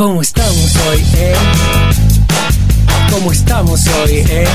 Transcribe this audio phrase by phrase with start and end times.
[0.00, 1.34] ¿Cómo estamos hoy, eh?
[3.12, 4.46] ¿Cómo estamos hoy, eh?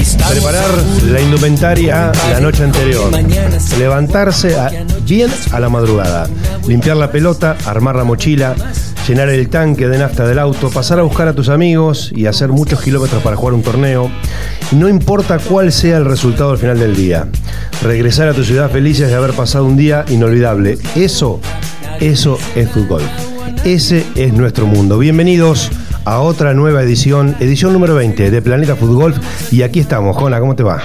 [0.00, 0.70] Estamos Preparar
[1.04, 3.10] la indumentaria la noche anterior.
[3.78, 4.70] Levantarse a-
[5.04, 6.26] bien a la madrugada.
[6.66, 8.54] Limpiar la pelota, armar la mochila,
[9.06, 12.48] llenar el tanque de nafta del auto, pasar a buscar a tus amigos y hacer
[12.48, 14.10] muchos kilómetros para jugar un torneo.
[14.72, 17.28] No importa cuál sea el resultado al final del día.
[17.82, 20.78] Regresar a tu ciudad felices de haber pasado un día inolvidable.
[20.94, 21.42] Eso,
[22.00, 23.02] eso es fútbol.
[23.64, 24.98] Ese es nuestro mundo.
[24.98, 25.70] Bienvenidos
[26.04, 29.14] a otra nueva edición, edición número 20 de Planeta Fútbol.
[29.50, 30.16] Y aquí estamos.
[30.16, 30.80] Jona, ¿cómo te va?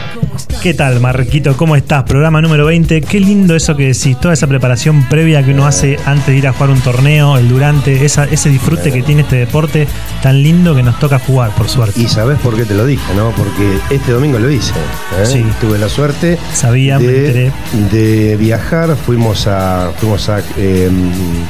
[0.61, 1.55] ¿Qué tal, Marquito?
[1.57, 2.03] ¿Cómo estás?
[2.03, 3.01] Programa número 20.
[3.01, 6.47] Qué lindo eso que decís, toda esa preparación previa que uno hace antes de ir
[6.47, 9.87] a jugar un torneo, el durante, esa- ese disfrute que tiene este deporte
[10.23, 12.01] tan lindo que nos toca jugar, por suerte.
[12.01, 13.31] Y sabes por qué te lo dije, ¿no?
[13.31, 14.71] Porque este domingo lo hice.
[15.21, 15.25] ¿eh?
[15.25, 15.45] Sí.
[15.61, 17.51] Tuve la suerte Sabía, me de, enteré.
[17.91, 18.95] de viajar.
[18.95, 20.89] Fuimos a, fuimos a eh,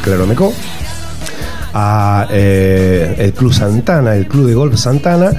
[0.03, 0.53] Claromecó,
[1.77, 5.31] a eh, el Club Santana, el Club de Golf Santana,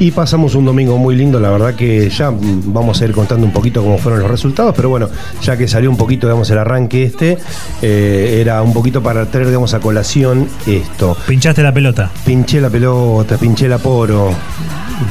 [0.00, 1.38] y pasamos un domingo muy lindo.
[1.38, 4.88] La verdad que ya vamos a ir contando un poquito cómo fueron los resultados, pero
[4.88, 5.08] bueno,
[5.40, 7.38] ya que salió un poquito, digamos, el arranque este,
[7.80, 11.16] eh, era un poquito para traer, digamos, a colación esto.
[11.28, 12.10] Pinchaste la pelota.
[12.26, 14.32] Pinché la pelota, pinché la poro.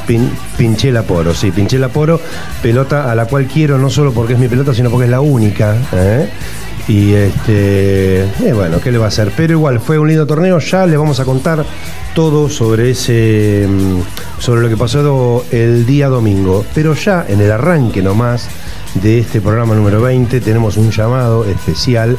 [0.08, 2.20] Pin- pinché la poro, sí, pinché la poro.
[2.62, 5.22] Pelota a la cual quiero, no solo porque es mi pelota, sino porque es la
[5.22, 5.76] única.
[5.94, 6.30] ¿eh?
[6.88, 9.32] Y este, eh, bueno, ¿qué le va a hacer?
[9.36, 10.60] Pero igual, fue un lindo torneo.
[10.60, 11.66] Ya le vamos a contar
[12.14, 13.68] todo sobre ese.
[13.70, 14.02] mm,
[14.40, 16.66] sobre lo que pasó el día domingo.
[16.76, 18.50] Pero ya en el arranque nomás
[18.96, 22.18] de este programa número 20 tenemos un llamado especial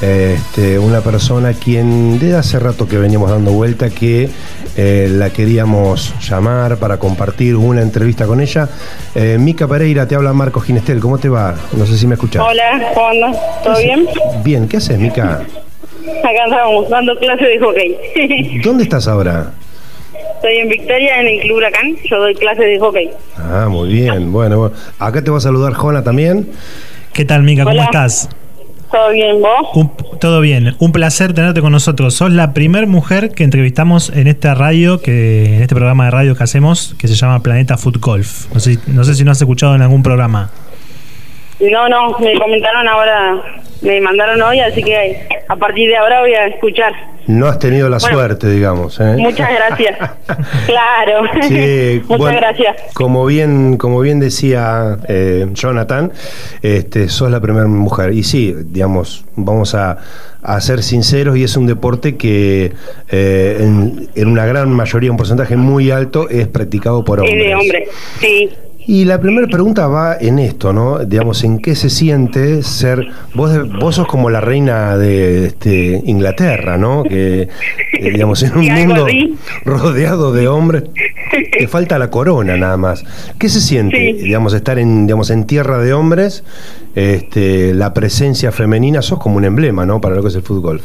[0.00, 4.28] este, una persona quien desde hace rato que veníamos dando vuelta que
[4.76, 8.68] eh, la queríamos llamar para compartir una entrevista con ella.
[9.14, 11.54] Eh, Mica Pereira, te habla Marco Ginestel, ¿cómo te va?
[11.72, 12.42] No sé si me escuchas.
[12.46, 13.36] Hola, ¿cómo andas?
[13.62, 14.06] ¿Todo bien?
[14.44, 15.40] Bien, ¿qué haces, Mica?
[16.18, 18.60] Acá andamos dando clases de hockey.
[18.64, 19.52] ¿Dónde estás ahora?
[20.36, 21.96] Estoy en Victoria, en el Club Huracán.
[22.08, 23.10] Yo doy clases de hockey.
[23.38, 24.74] Ah, muy bien, bueno, bueno.
[24.98, 26.50] acá te va a saludar Jona también.
[27.12, 27.64] ¿Qué tal, Mica?
[27.64, 27.84] ¿Cómo Hola.
[27.84, 28.28] estás?
[28.90, 29.68] ¿Todo bien, vos?
[29.74, 30.76] Un- todo bien.
[30.78, 32.14] Un placer tenerte con nosotros.
[32.14, 36.34] Sos la primer mujer que entrevistamos en esta radio, que en este programa de radio
[36.36, 38.46] que hacemos, que se llama Planeta Foot Golf.
[38.54, 40.50] No sé, no sé si no has escuchado en algún programa.
[41.60, 43.42] No, no, me comentaron ahora,
[43.80, 46.92] me mandaron hoy, así que a partir de ahora voy a escuchar.
[47.26, 48.16] No has tenido la Bueno.
[48.18, 49.00] suerte, digamos.
[49.00, 49.16] ¿eh?
[49.18, 49.98] Muchas gracias.
[50.66, 51.24] claro.
[51.48, 52.76] Sí, Muchas bueno, gracias.
[52.94, 56.12] Como bien, como bien decía eh, Jonathan,
[56.62, 58.12] este, sos la primera mujer.
[58.12, 59.98] Y sí, digamos, vamos a,
[60.42, 62.74] a ser sinceros, y es un deporte que
[63.10, 67.36] eh, en, en una gran mayoría, un porcentaje muy alto, es practicado por hombres.
[67.40, 67.88] Es de hombre,
[68.20, 68.50] sí.
[68.88, 71.00] Y la primera pregunta va en esto, ¿no?
[71.00, 73.04] Digamos, ¿en qué se siente ser...
[73.34, 77.02] Vos, vos sos como la reina de este, Inglaterra, ¿no?
[77.02, 77.48] Que, eh,
[78.12, 79.06] digamos, en un mundo
[79.64, 80.84] rodeado de hombres,
[81.58, 83.04] te falta la corona nada más.
[83.40, 84.12] ¿Qué se siente, Sí.
[84.22, 86.44] digamos, estar en, digamos, en tierra de hombres?
[86.94, 90.00] Este, la presencia femenina, sos como un emblema, ¿no?
[90.00, 90.80] Para lo que es el fútbol.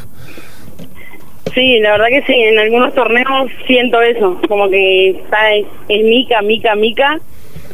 [1.53, 6.03] Sí, la verdad que sí, en algunos torneos siento eso, como que está es, es
[6.03, 7.19] mica, mica, mica,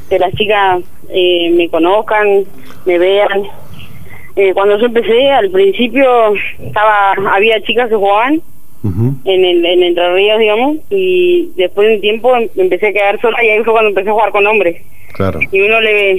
[0.09, 2.43] que las chicas eh, me conozcan,
[2.85, 3.43] me vean.
[4.35, 8.41] Eh, cuando yo empecé, al principio estaba había chicas que jugaban
[9.25, 13.19] en el en Entre Ríos, digamos, y después de un tiempo em- empecé a quedar
[13.19, 14.81] sola y ahí fue cuando empecé a jugar con hombres.
[15.13, 15.39] Claro.
[15.51, 16.17] Y uno le...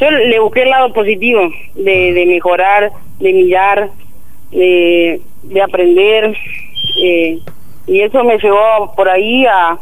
[0.00, 2.90] Yo le busqué el lado positivo, de, de mejorar,
[3.20, 3.90] de mirar,
[4.52, 6.34] de, de aprender.
[7.02, 7.38] eh,
[7.86, 9.76] y eso me llevó por ahí a,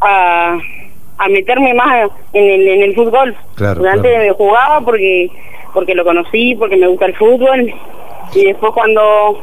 [0.00, 0.58] a,
[1.18, 3.34] a meterme más en el, en el fútbol.
[3.56, 4.18] Claro, Antes claro.
[4.24, 5.30] me jugaba porque
[5.74, 7.72] porque lo conocí, porque me gusta el fútbol.
[8.34, 9.40] Y después cuando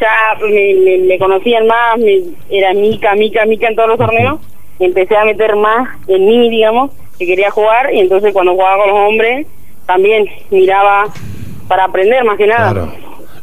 [0.00, 2.20] ya me, me- me conocían más, me,
[2.50, 4.40] era mica, mica, mica en todos los torneos,
[4.80, 8.88] empecé a meter más en mí, digamos, que quería jugar y entonces cuando jugaba con
[8.90, 9.46] los hombres
[9.86, 11.04] también miraba
[11.68, 12.72] para aprender más que nada.
[12.72, 12.92] Claro.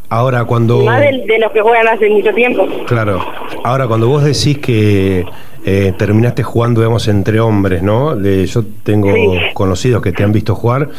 [0.09, 0.79] Ahora, cuando...
[0.81, 2.67] Más de, de los que juegan hace mucho tiempo.
[2.85, 3.25] Claro.
[3.63, 5.23] Ahora, cuando vos decís que
[5.65, 8.15] eh, terminaste jugando, digamos, entre hombres, ¿no?
[8.15, 9.39] De- yo tengo Sí.
[9.53, 10.89] conocidos que te han visto jugar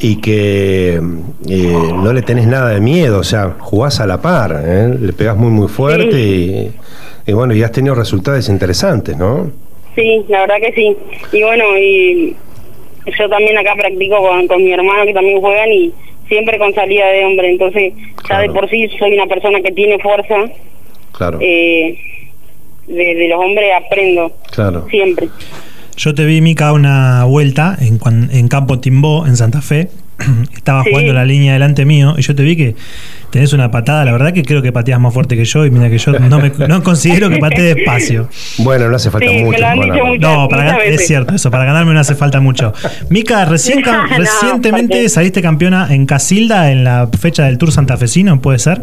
[0.00, 0.94] y que
[1.48, 4.96] eh, no le tenés nada de miedo, o sea, jugás a la par, ¿eh?
[4.98, 6.70] le pegás muy, muy fuerte y,
[7.26, 9.50] y bueno, y has tenido resultados interesantes, ¿no?
[9.94, 10.96] Sí, la verdad que sí.
[11.36, 12.34] Y bueno, y
[13.18, 15.92] yo también acá practico con, con mi hermano que también juegan y
[16.28, 17.50] siempre con salida de hombre.
[17.50, 17.92] Entonces,
[18.28, 18.52] ya de Claro.
[18.54, 20.36] por sí soy una persona que tiene fuerza.
[21.12, 21.98] Claro, Eh,
[22.90, 24.86] de, de los hombres aprendo claro.
[24.90, 25.28] siempre.
[25.96, 29.90] Yo te vi, Mica, una vuelta en, cuan- en Campo Timbó, en Santa Fe,
[30.56, 30.90] estaba Sí.
[30.90, 32.74] jugando la línea delante mío y yo te vi que
[33.30, 34.04] tenés una patada.
[34.06, 36.38] La verdad que creo que pateas más fuerte que yo y mira que yo no,
[36.38, 38.28] me, no considero que patee despacio.
[38.58, 39.58] Bueno, no hace falta Sí, me mucho.
[39.60, 39.94] lo han Juana.
[39.94, 40.20] dicho mucho.
[40.20, 41.06] No, para muchas ganar, es veces.
[41.06, 42.72] cierto eso, para ganarme no hace falta mucho.
[43.10, 48.58] Mica, recién, No, recientemente saliste campeona en Casilda en la fecha del Tour santafesino, ¿puede
[48.58, 48.82] ser?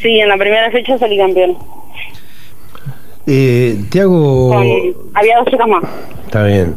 [0.00, 1.56] Sí, en la primera fecha salí campeón.
[3.30, 4.48] Eh, te hago.
[4.48, 4.66] Con,
[5.12, 5.84] había dos chicas más.
[6.24, 6.76] Está bien.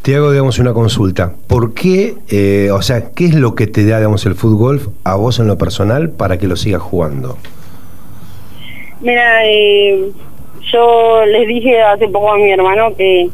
[0.00, 1.34] Te hago, digamos, una consulta.
[1.46, 5.16] ¿Por qué, eh, o sea, qué es lo que te da, digamos, el fútbol a
[5.16, 7.36] vos en lo personal para que lo sigas jugando?
[9.02, 10.10] Mira, eh,
[10.72, 13.28] yo les dije hace poco a mi hermano que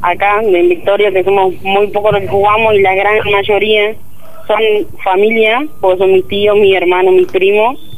[0.00, 3.94] acá en Victoria, que somos muy pocos los que jugamos y la gran mayoría
[4.46, 4.58] son
[5.04, 7.95] familia, porque son mis tíos, mis hermanos, mis primos.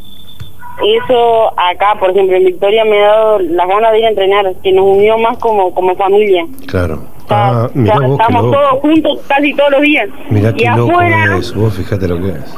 [0.85, 4.47] Eso acá, por ejemplo, en Victoria me ha dado las ganas de ir a entrenar,
[4.63, 6.45] que nos unió más como, como familia.
[6.67, 7.01] Claro.
[7.31, 8.57] Ah, mirá vos estamos loco.
[8.57, 10.09] todos juntos casi todos los días.
[10.31, 11.55] Mirá y qué loco afuera, es.
[11.55, 12.55] Vos fíjate lo que es.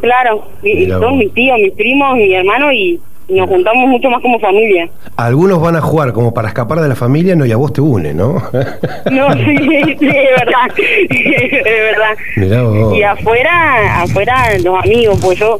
[0.00, 1.14] claro, y- y son vos.
[1.14, 4.88] mis tíos, mis primos, mi hermano y nos juntamos mucho más como familia.
[5.16, 7.80] Algunos van a jugar como para escapar de la familia, no, y a vos te
[7.80, 8.34] une, ¿no?
[9.10, 9.56] No, sí,
[9.98, 10.68] sí, es verdad,
[11.08, 12.16] es verdad.
[12.36, 12.96] Mirá vos.
[12.96, 15.58] Y afuera, afuera los amigos, pues yo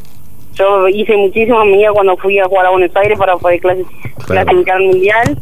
[0.57, 4.83] yo hice muchísimas amigas cuando fui a jugar a Buenos Aires para poder clasificar al
[4.83, 5.39] mundial.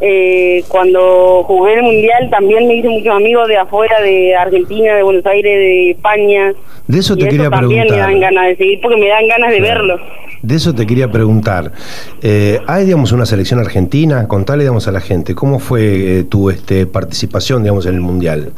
[0.00, 5.02] Eh, cuando jugué el mundial también me hice muchos amigos de afuera, de Argentina, de
[5.02, 6.52] Buenos Aires, de España.
[6.86, 7.96] De eso y te quería también preguntar.
[8.08, 9.86] me dan ganas de seguir porque me dan ganas de Claro.
[9.86, 10.00] verlo.
[10.42, 11.72] De eso te quería preguntar.
[12.22, 14.28] Eh, ¿Hay, digamos, una selección argentina?
[14.28, 18.52] Contale, digamos, a la gente, ¿cómo fue eh, tu este, participación, digamos, en el Mundial?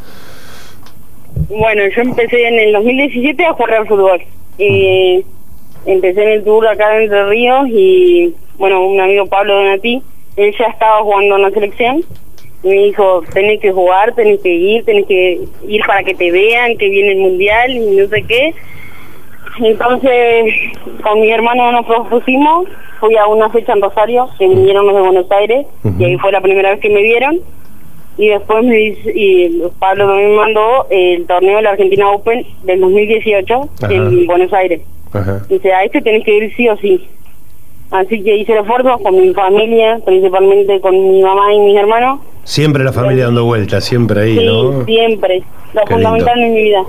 [1.48, 4.20] Bueno, yo empecé en el 2017 a jugar al fútbol.
[4.58, 5.22] Eh,
[5.86, 10.02] empecé en el tour acá de Entre Ríos y, bueno, un amigo Pablo Donati,
[10.36, 12.04] él ya estaba jugando en la selección
[12.62, 16.30] y me dijo, tenés que jugar, tenés que ir, tenés que ir para que te
[16.30, 18.54] vean, que viene el mundial y no sé qué.
[19.60, 20.54] Entonces,
[21.02, 22.66] con mi hermano nos propusimos,
[23.00, 25.66] fui a una fecha en Rosario, que vinieron los de Buenos Aires,
[25.98, 27.40] y ahí fue la primera vez que me vieron.
[28.18, 32.46] Y después me dice, y Pablo también me mandó el torneo de la Argentina Open
[32.64, 33.94] del 2018 Ajá.
[33.94, 34.80] en Buenos Aires.
[35.12, 35.42] Ajá.
[35.48, 37.08] Dice, a este tenés que ir sí o sí.
[37.90, 42.20] Así que hice el esfuerzo con mi familia, principalmente con mi mamá y mis hermanos.
[42.44, 44.84] Siempre la familia dando vueltas, siempre ahí, Sí, ¿no?
[44.84, 45.42] siempre.
[45.72, 46.46] Lo Qué fundamental lindo.
[46.48, 46.82] en mi vida.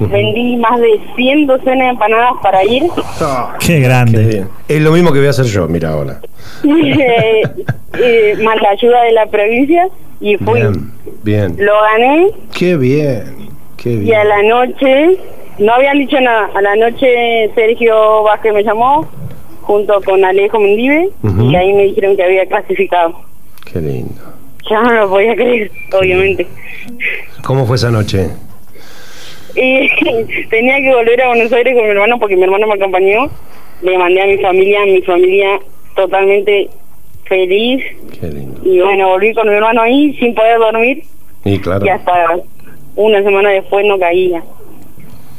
[0.00, 2.82] Vendí más de 100 docenas de empanadas para ir.
[3.20, 4.24] Ah, Qué qué grande.
[4.24, 4.48] bien.
[4.68, 6.20] Es lo mismo que voy a hacer yo, mira ahora.
[6.64, 7.42] Eh,
[8.00, 9.88] eh, más la ayuda de la provincia
[10.20, 10.60] y fui.
[10.60, 10.92] Bien,
[11.22, 11.56] bien.
[11.58, 14.16] Lo gané Qué bien, qué y bien.
[14.16, 15.16] a la noche,
[15.58, 19.06] no habían dicho nada, a la noche Sergio Vázquez me llamó
[19.62, 21.08] junto con Alejo Mendive
[21.40, 23.14] y ahí me dijeron que había clasificado.
[23.72, 24.14] Qué lindo.
[24.70, 26.46] Ya no lo podía creer, obviamente.
[27.44, 28.28] ¿Cómo fue esa noche?
[29.54, 29.88] Y
[30.50, 33.28] tenía que volver a Buenos Aires con mi hermano porque mi hermano me acompañó.
[33.82, 35.60] Le mandé a mi familia, mi familia
[35.94, 36.68] totalmente
[37.24, 37.84] feliz.
[38.18, 38.60] Qué lindo.
[38.64, 41.04] Y bueno, volví con mi hermano ahí sin poder dormir
[41.44, 41.84] Y claro.
[41.84, 42.36] y hasta
[42.96, 44.42] una semana después no caía.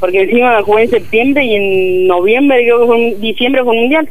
[0.00, 3.80] Porque encima jugué en septiembre y en noviembre, creo que fue en diciembre fue el
[3.82, 4.08] mundial.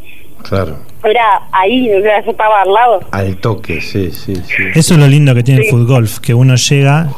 [0.47, 0.77] Claro.
[1.03, 2.99] Era ahí, o sea, yo estaba al lado.
[3.11, 4.63] Al toque, sí, sí, sí.
[4.73, 7.09] Eso es lo lindo que tiene el fútbol, que uno llega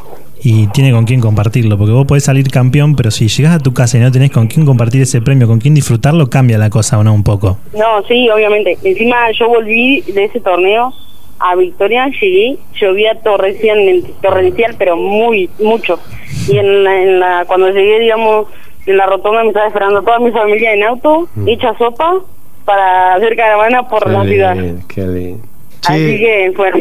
[0.44, 3.74] y tiene con quién compartirlo, porque vos podés salir campeón, pero si llegás a tu
[3.74, 7.00] casa y no tenés con quién compartir ese premio, con quién disfrutarlo, cambia la cosa
[7.00, 7.58] o no un poco.
[7.74, 8.78] No, sí, obviamente.
[8.84, 10.94] Encima yo volví de ese torneo
[11.40, 16.00] a Victoria, llegué, llovía torrencial, torrencial pero muy, mucho.
[16.48, 18.48] Y en la, en la, cuando llegué, digamos,
[18.86, 22.22] en la rotonda me estaba esperando toda mi familia en auto, hecha sopa,
[22.66, 24.56] para hacer caravana por Qué la ciudad.
[24.88, 25.44] qué lindo.
[25.88, 26.72] Así que fue.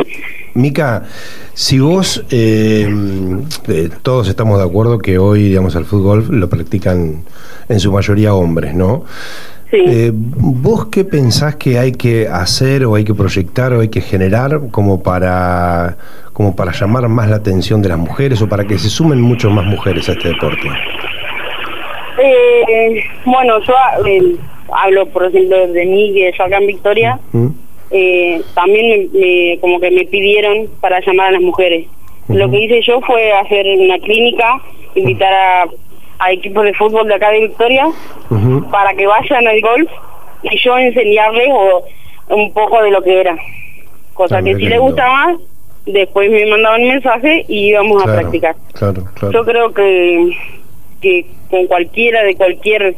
[0.54, 1.04] Mica,
[1.54, 2.88] si vos, eh,
[3.68, 7.22] eh, todos estamos de acuerdo que hoy, digamos, al fútbol lo practican
[7.68, 9.04] en su mayoría hombres, ¿no?
[9.70, 9.78] Sí.
[9.85, 14.00] Eh, ¿Vos qué pensás que hay que hacer o hay que proyectar o hay que
[14.00, 15.96] generar como para,
[16.32, 19.50] como para llamar más la atención de las mujeres o para que se sumen mucho
[19.50, 20.68] más mujeres a este deporte?
[22.23, 23.75] Eh, bueno, yo
[24.06, 24.37] eh,
[24.73, 27.18] hablo, por ejemplo, de mí, que yo acá en Victoria,
[27.90, 31.87] eh, también me- me- como que me pidieron para llamar a las mujeres.
[32.28, 34.61] Lo que hice yo fue hacer una clínica,
[34.96, 35.64] invitar a,
[36.18, 37.87] a equipos de fútbol de acá de Victoria
[38.70, 39.90] para que vayan al golf
[40.42, 41.85] y yo enseñarles o,
[42.28, 43.37] un poco de lo que era.
[44.14, 44.85] Cosa Ah, que si qué les lindo.
[44.85, 45.37] gusta más,
[45.87, 48.56] después me mandaban un mensaje y íbamos a practicar.
[48.73, 49.32] Claro, claro.
[49.32, 50.30] Yo creo que,
[51.00, 52.96] que con cualquiera de cualquier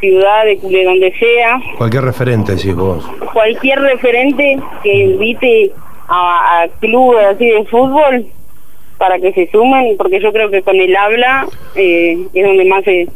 [0.00, 3.04] ciudad, de, de donde sea, Cualquier referente, decís vos.
[3.34, 5.72] cualquier referente que invite
[6.08, 8.24] a, a clubes así de fútbol,
[9.00, 12.84] para que se sumen, porque yo creo que con el habla eh, es donde más
[12.84, 13.08] se,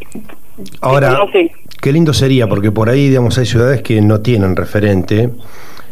[0.81, 1.53] Ahora, conoce.
[1.83, 5.29] qué lindo sería, porque por ahí, digamos, hay ciudades que no tienen referente.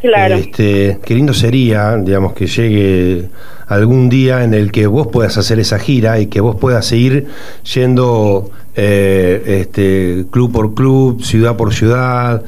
[0.00, 0.36] Claro.
[0.36, 3.28] Este, qué lindo sería, digamos, que llegue
[3.68, 7.26] algún día en el que vos puedas hacer esa gira y que vos puedas seguir
[7.74, 12.42] yendo eh, este, club por club, ciudad por ciudad,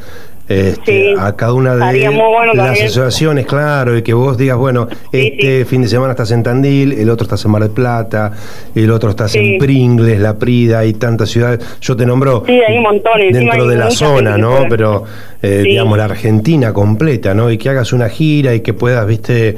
[0.49, 4.89] este, Sí, a cada una de bueno las asociaciones, claro, y que vos digas, bueno,
[5.11, 8.33] Sí, este fin de semana estás en Tandil, el otro estás en Mar del Plata,
[8.75, 11.61] el otro estás en Pringles, La Prida, hay tantas ciudades.
[11.81, 14.67] Yo te nombro hay dentro de la zona, ¿no?
[14.69, 15.05] Pero,
[15.43, 17.51] eh, digamos, la Argentina completa, ¿no?
[17.51, 19.57] Y que hagas una gira y que puedas, viste,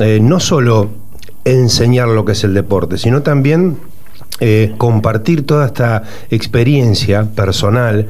[0.00, 0.90] eh, no solo
[1.44, 3.76] enseñar lo que es el deporte, sino también
[4.40, 8.08] eh, compartir toda esta experiencia personal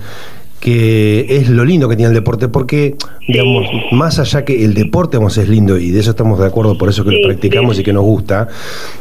[0.64, 2.94] que es lo lindo que tiene el deporte, porque,
[3.28, 6.78] digamos, más allá que el deporte digamos, es lindo, y de eso estamos de acuerdo,
[6.78, 7.82] por eso que Sí, lo practicamos sí.
[7.82, 8.48] y que nos gusta,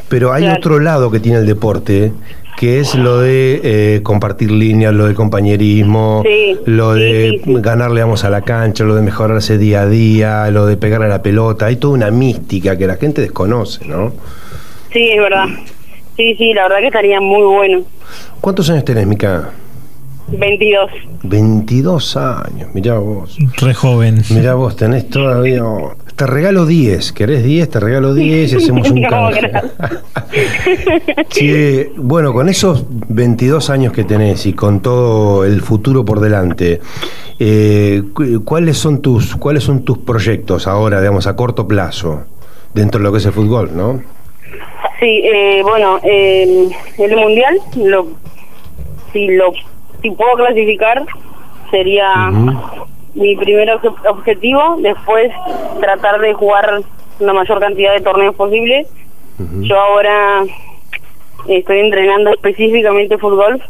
[0.09, 0.57] pero hay Claro.
[0.59, 2.11] otro lado que tiene el deporte,
[2.57, 6.21] que es lo de eh, compartir líneas, lo de compañerismo,
[6.65, 10.75] lo de ganarle vamos, a la cancha, lo de mejorarse día a día, lo de
[10.75, 14.11] pegarle a la pelota, hay toda una mística que la gente desconoce, ¿no?
[14.91, 15.45] Sí, es verdad.
[16.17, 17.83] Sí, sí, la verdad que estaría muy bueno.
[18.41, 19.49] ¿Cuántos años tenés, Mica?
[20.27, 20.89] 22.
[21.23, 23.37] 22 años, mirá vos.
[23.57, 24.21] Re joven.
[24.31, 25.63] Mirá vos, tenés todavía...
[26.15, 27.69] Te regalo 10, ¿querés 10?
[27.71, 29.51] Te regalo 10 y hacemos un canje.
[31.29, 36.81] Che, bueno, con esos 22 años que tenés y con todo el futuro por delante,
[37.39, 42.23] eh, cu- ¿cuáles son tus cuáles son tus proyectos ahora, digamos, a corto plazo
[42.73, 44.01] dentro de lo que es el fútbol, no?
[44.99, 48.07] Sí, eh, bueno, eh, el mundial, lo,
[49.11, 49.51] si lo
[50.03, 51.03] si puedo clasificar,
[51.71, 52.13] sería
[53.15, 54.77] mi primer obje- objetivo.
[54.79, 55.31] Después,
[55.79, 56.81] tratar de jugar
[57.19, 58.85] la mayor cantidad de torneos posible.
[59.61, 60.43] Yo ahora
[61.47, 63.61] estoy entrenando específicamente fútbol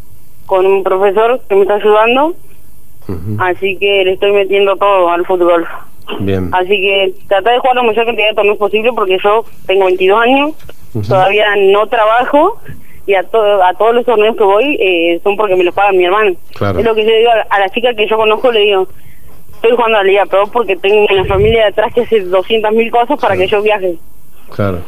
[0.46, 2.36] con un profesor que me está ayudando,
[3.40, 5.66] así que le estoy metiendo todo al fútbol.
[6.20, 6.50] Bien.
[6.54, 10.22] Así que tratar de jugar la mayor cantidad de torneos posible porque yo tengo 22
[10.22, 10.52] años,
[11.08, 12.58] todavía no trabajo
[13.06, 15.92] y a, to- a todos los torneos que voy eh, son porque me los paga
[15.92, 16.34] mi hermano.
[16.56, 16.80] Claro.
[16.80, 18.88] Es lo que yo digo a, a la chica que yo conozco, le digo,
[19.56, 22.90] estoy jugando a la Liga Pro porque tengo una familia detrás que hace 200 mil
[22.92, 23.96] cosas para que yo viaje.
[24.56, 24.80] Claro.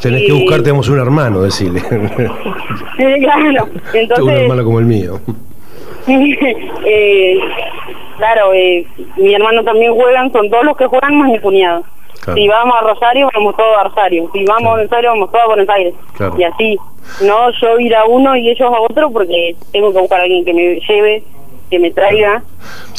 [0.00, 1.80] Tenés Y- que buscarte, digamos, un hermano, decirle.
[1.80, 4.40] claro, un entonces...
[4.40, 5.20] hermano como el mío.
[6.86, 7.38] eh,
[8.16, 11.84] claro, eh, mi hermano también juegan, son todos los que juegan más mi cuñado.
[12.20, 12.36] Claro.
[12.36, 14.30] Si vamos a Rosario, vamos todos a Rosario.
[14.32, 15.94] Si vamos a Buenos Aires, vamos todos a Buenos Aires.
[16.16, 16.34] Claro.
[16.38, 16.78] Y así.
[17.22, 20.44] No yo ir a uno y ellos a otro porque tengo que buscar a alguien
[20.44, 21.24] que me lleve,
[21.70, 22.42] que me traiga.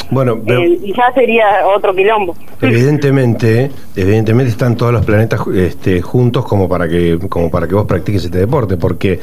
[0.09, 2.35] Bueno, pero- eh, y ya sería otro quilombo.
[2.61, 7.85] Evidentemente, evidentemente están todos los planetas este, juntos como para que como para que vos
[7.85, 9.19] practiques este deporte, porque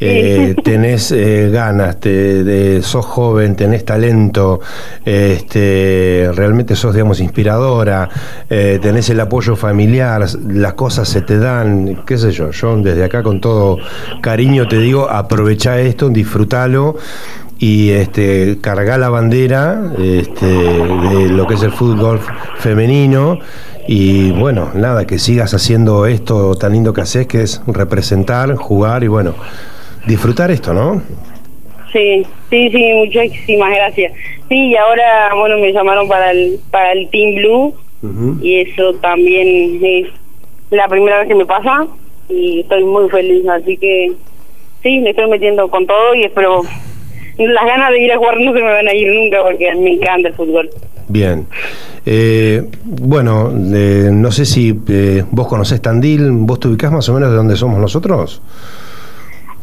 [0.00, 4.60] eh, tenés eh, ganas, te, de- sos joven, tenés talento,
[5.04, 8.08] este, realmente sos digamos inspiradora,
[8.48, 12.50] tenés el apoyo familiar, las cosas se te dan, qué sé yo.
[12.50, 13.78] Yo desde acá con todo
[14.20, 16.96] cariño te digo, aprovecha esto, disfrútalo
[17.64, 22.20] y este cargar la bandera este, de lo que es el fútbol
[22.58, 23.38] femenino
[23.88, 29.02] y bueno, nada, que sigas haciendo esto tan lindo que haces, que es representar, jugar
[29.02, 29.34] y bueno,
[30.06, 31.00] disfrutar esto, ¿no?
[31.90, 34.12] Sí, sí, sí, muchísimas gracias.
[34.50, 37.74] Sí, y ahora, bueno, me llamaron para el, para el Team Blue
[38.42, 40.08] y eso también es
[40.68, 41.86] la primera vez que me pasa
[42.28, 44.12] y estoy muy feliz, así que
[44.82, 46.60] sí, le estoy metiendo con todo y espero
[47.38, 49.94] las ganas de ir a jugar no se me van a ir nunca porque me
[49.94, 50.70] encanta el fútbol.
[51.08, 51.46] Bien.
[52.06, 57.14] Eh, bueno, eh, no sé si eh, vos conocés Tandil, vos te ubicás más o
[57.14, 58.40] menos de dónde somos nosotros.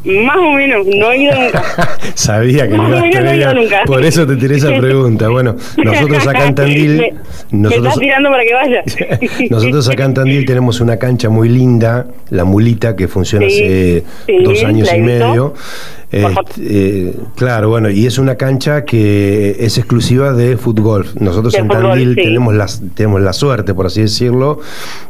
[0.03, 1.63] Más o menos, no he ido nunca.
[2.15, 3.83] Sabía que No, no ibas a tener- no, nunca.
[3.85, 5.29] Por eso te tiré esa pregunta.
[5.29, 6.97] Bueno, nosotros acá en Tandil.
[6.97, 7.11] Me,
[7.51, 8.83] me nosotros, estás tirando para que vaya.
[9.51, 14.03] Nosotros acá en Tandil tenemos una cancha muy linda, la Mulita, que funciona Sí, hace
[14.25, 15.53] sí, dos años y medio.
[16.11, 21.05] Este, eh, claro, bueno, y es una cancha que es exclusiva de fútbol.
[21.19, 22.23] Nosotros De en fútbol, Tandil sí.
[22.23, 22.65] tenemos, la,
[22.95, 24.59] tenemos la suerte, por así decirlo,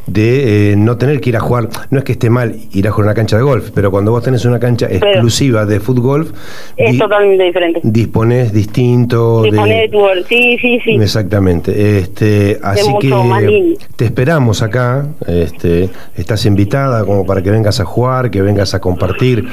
[0.06, 1.68] de eh, no tener que ir a jugar.
[1.90, 4.12] No es que esté mal ir a jugar a una cancha de golf, pero cuando
[4.12, 6.28] vos tenés una cancha exclusiva de fútbol,
[6.76, 7.80] Es di- totalmente diferente.
[7.82, 9.42] disponés distinto.
[9.42, 10.24] Disponer de gol.
[10.28, 10.92] Sí, sí, sí.
[11.00, 11.98] Exactamente.
[11.98, 15.06] Este, así que te esperamos acá.
[15.26, 19.46] Este, estás invitada como para que vengas a jugar, que vengas a compartir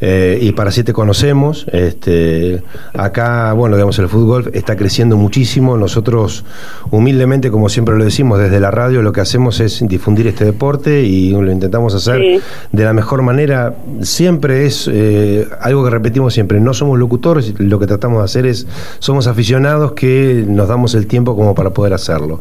[0.00, 1.66] eh, y para así te conocemos.
[1.72, 2.62] Este,
[2.94, 5.76] acá, bueno, digamos, el fútbol está creciendo muchísimo.
[5.76, 6.44] Nosotros,
[6.90, 11.02] humildemente, como siempre lo decimos, desde la radio lo que hacemos es difundir este deporte
[11.02, 12.40] y lo intentamos hacer Sí.
[12.72, 13.74] de la mejor manera.
[14.02, 18.46] Siempre es eh, algo que repetimos siempre, no somos locutores, lo que tratamos de hacer
[18.46, 18.66] es,
[19.00, 22.40] somos aficionados que nos damos el tiempo como para poder hacerlo.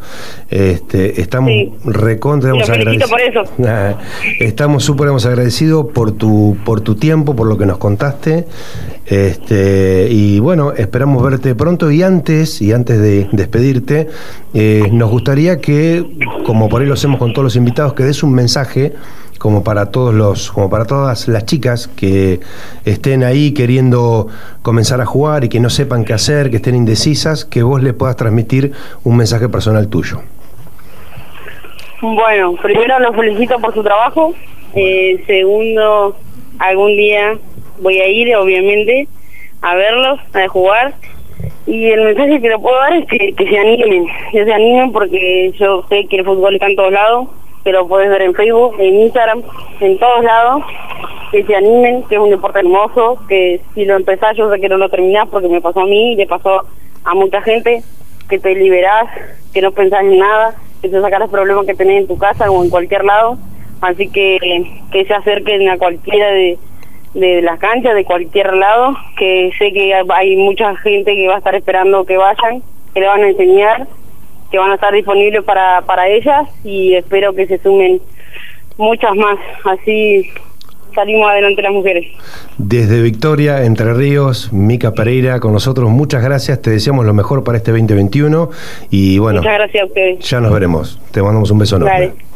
[0.50, 1.74] Este, estamos Sí.
[1.86, 2.52] recontra.
[3.66, 3.96] Ah,
[4.40, 8.46] Estamos súper agradecidos por tu, por tu tiempo, por lo que nos contaste.
[9.06, 11.90] Este, y bueno, esperamos verte pronto.
[11.92, 14.08] Y antes, y antes de despedirte,
[14.54, 16.06] eh, nos gustaría que,
[16.46, 18.94] como por ahí lo hacemos con todos los invitados, que des un mensaje
[19.38, 22.40] como para todos los, como para todas las chicas que
[22.86, 24.28] estén ahí queriendo
[24.62, 27.94] comenzar a jugar y que no sepan qué hacer, que estén indecisas, que vos le
[27.94, 28.74] puedas transmitir
[29.04, 30.22] un mensaje personal tuyo.
[32.02, 34.34] Bueno, primero los felicito por su trabajo.
[34.76, 36.16] Eh, segundo,
[36.60, 37.38] algún día
[37.80, 39.08] voy a ir, obviamente,
[39.62, 40.94] a verlos, a jugar.
[41.66, 45.52] Y el mensaje que le puedo dar es que, se animen, que se animen porque
[45.60, 47.28] yo sé que el fútbol está en todos lados,
[47.64, 49.44] que lo puedes ver en Facebook, en Instagram,
[49.82, 50.64] en todos lados.
[51.32, 54.70] Que se animen, que es un deporte hermoso, que si lo empezás yo sé que
[54.70, 56.62] no lo terminás porque me pasó a mí le pasó
[57.04, 57.84] a mucha gente,
[58.30, 59.08] que te liberás,
[59.54, 62.50] que no pensás en nada, que te sacas los problemas que tenés en tu casa
[62.50, 63.38] o en cualquier lado.
[63.82, 64.38] Así que
[64.92, 66.58] que se acerquen a cualquiera de,
[67.14, 71.38] de las canchas, de cualquier lado, que sé que hay mucha gente que va a
[71.40, 72.62] estar esperando que vayan,
[72.94, 73.88] que le van a enseñar,
[74.52, 78.02] que van a estar disponibles para, para ellas y espero que se sumen
[78.78, 79.38] muchas más.
[79.66, 80.30] Así
[80.96, 82.06] salimos adelante las mujeres.
[82.58, 87.58] Desde Victoria, Entre Ríos, Mica Pereira con nosotros, muchas gracias, te deseamos lo mejor para
[87.58, 88.50] este 2021
[88.90, 90.20] y bueno, Muchas gracias a ustedes.
[90.28, 91.00] ya nos veremos.
[91.12, 91.94] Te mandamos un beso enorme.
[91.94, 92.27] Dale.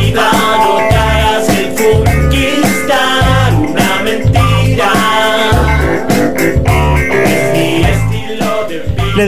[0.00, 0.39] Salida, no te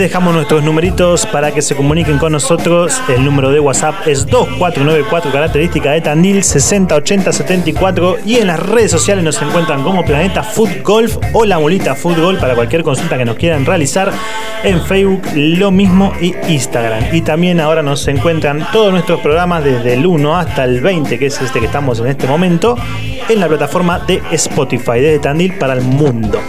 [0.02, 3.00] dejamos nuestros numeritos para que se comuniquen con nosotros.
[3.08, 8.16] El número de WhatsApp es 2494, característica de Tandil 608074.
[8.26, 12.20] Y en las redes sociales nos encuentran como Planeta Food Golf o La Molita Food
[12.20, 14.12] Golf para cualquier consulta que nos quieran realizar.
[14.64, 17.14] En Facebook lo mismo y Instagram.
[17.14, 21.26] Y también ahora nos encuentran todos nuestros programas desde el 1 hasta el 20, que
[21.26, 22.76] es este que estamos en este momento,
[23.28, 26.40] en la plataforma de Spotify, desde Tandil para el mundo.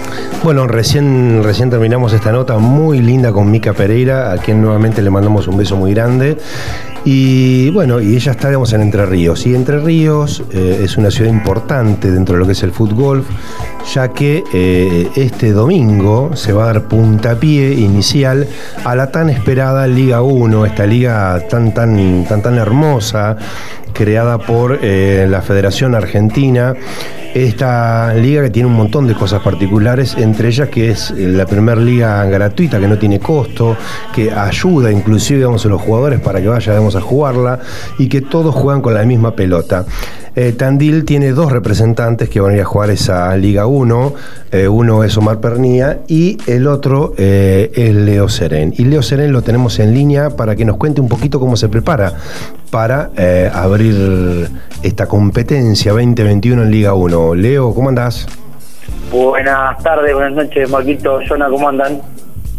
[0.43, 5.09] Bueno, recién, recién terminamos esta nota muy linda con Mica Pereira, a quien nuevamente le
[5.09, 6.37] mandamos un beso muy grande.
[7.05, 9.45] Y bueno, y ella está, en Entre Ríos.
[9.45, 13.25] Y Entre Ríos eh, es una ciudad importante dentro de lo que es el fútbol,
[13.93, 18.47] ya que eh, este domingo se va a dar puntapié inicial
[18.85, 23.35] a la tan esperada Liga 1, esta liga tan, tan, tan, tan hermosa,
[23.93, 26.73] creada por eh, la Federación Argentina.
[27.33, 31.81] Esta liga que tiene un montón de cosas particulares, entre ellas que es la primera
[31.81, 33.75] liga gratuita, que no tiene costo,
[34.13, 37.59] que ayuda inclusive digamos, a los jugadores para que vayan a jugarla
[37.97, 39.85] y que todos juegan con la misma pelota.
[40.35, 44.13] Eh, Tandil tiene dos representantes que van a ir a jugar esa Liga 1.
[44.51, 48.73] Eh, uno es Omar Pernía y el otro eh, es Leo Serén.
[48.77, 51.69] Y Leo Serén lo tenemos en línea para que nos cuente un poquito cómo se
[51.69, 52.13] prepara
[52.71, 54.49] para eh, abrir
[54.81, 57.35] esta competencia 2021 en Liga 1.
[57.35, 58.27] Leo, ¿cómo andás?
[59.11, 62.01] Buenas tardes, buenas noches, Marquito, Jonah, ¿cómo andan?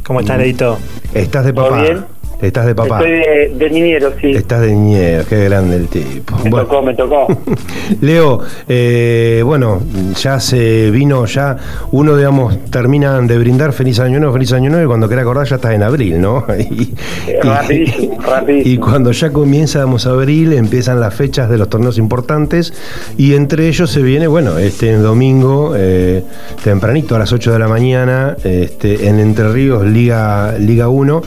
[0.06, 0.78] ¿Cómo estás, Leito?
[1.12, 1.82] Estás de ¿Todo papá.
[1.82, 2.04] bien?
[2.46, 2.98] Estás de papá.
[3.00, 4.30] Estoy de, de niñero, sí.
[4.32, 6.36] Estás de niñera, qué grande el tipo.
[6.44, 6.66] Me Bueno.
[6.66, 7.26] tocó, me tocó.
[8.00, 9.80] Leo, eh, bueno,
[10.20, 11.56] ya se vino, ya
[11.92, 15.46] uno, digamos, terminan de brindar feliz año nuevo, feliz año nuevo, y cuando quiera acordar
[15.46, 16.44] ya estás en abril, ¿no?
[16.58, 16.92] Y,
[17.26, 18.74] Eh, rapidísimo, rapidísimo.
[18.74, 22.72] y cuando ya comienza, digamos, abril, empiezan las fechas de los torneos importantes,
[23.16, 26.22] y entre ellos se viene, bueno, este domingo, eh,
[26.62, 31.22] tempranito, a las 8 de la mañana, este, en Entre Ríos, Liga, Liga 1,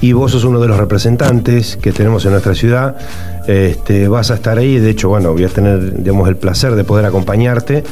[0.00, 2.96] y vos sos uno de los representantes que tenemos en nuestra ciudad.
[3.48, 6.84] Este, vas a estar ahí, de hecho, bueno, voy a tener digamos, el placer de
[6.84, 7.82] poder acompañarte.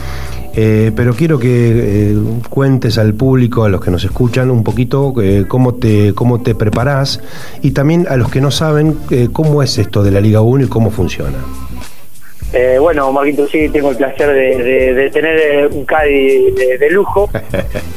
[0.54, 2.16] Eh, pero quiero que eh,
[2.48, 6.54] cuentes al público, a los que nos escuchan, un poquito eh, cómo, te, cómo te
[6.54, 7.20] preparás
[7.62, 8.96] y también a los que no saben
[9.32, 11.38] cómo es esto de la Liga 1 y cómo funciona.
[12.52, 16.78] Eh, bueno, Marquito, sí, tengo el placer de, de- de tener eh, un Caddy de,
[16.78, 17.28] de lujo.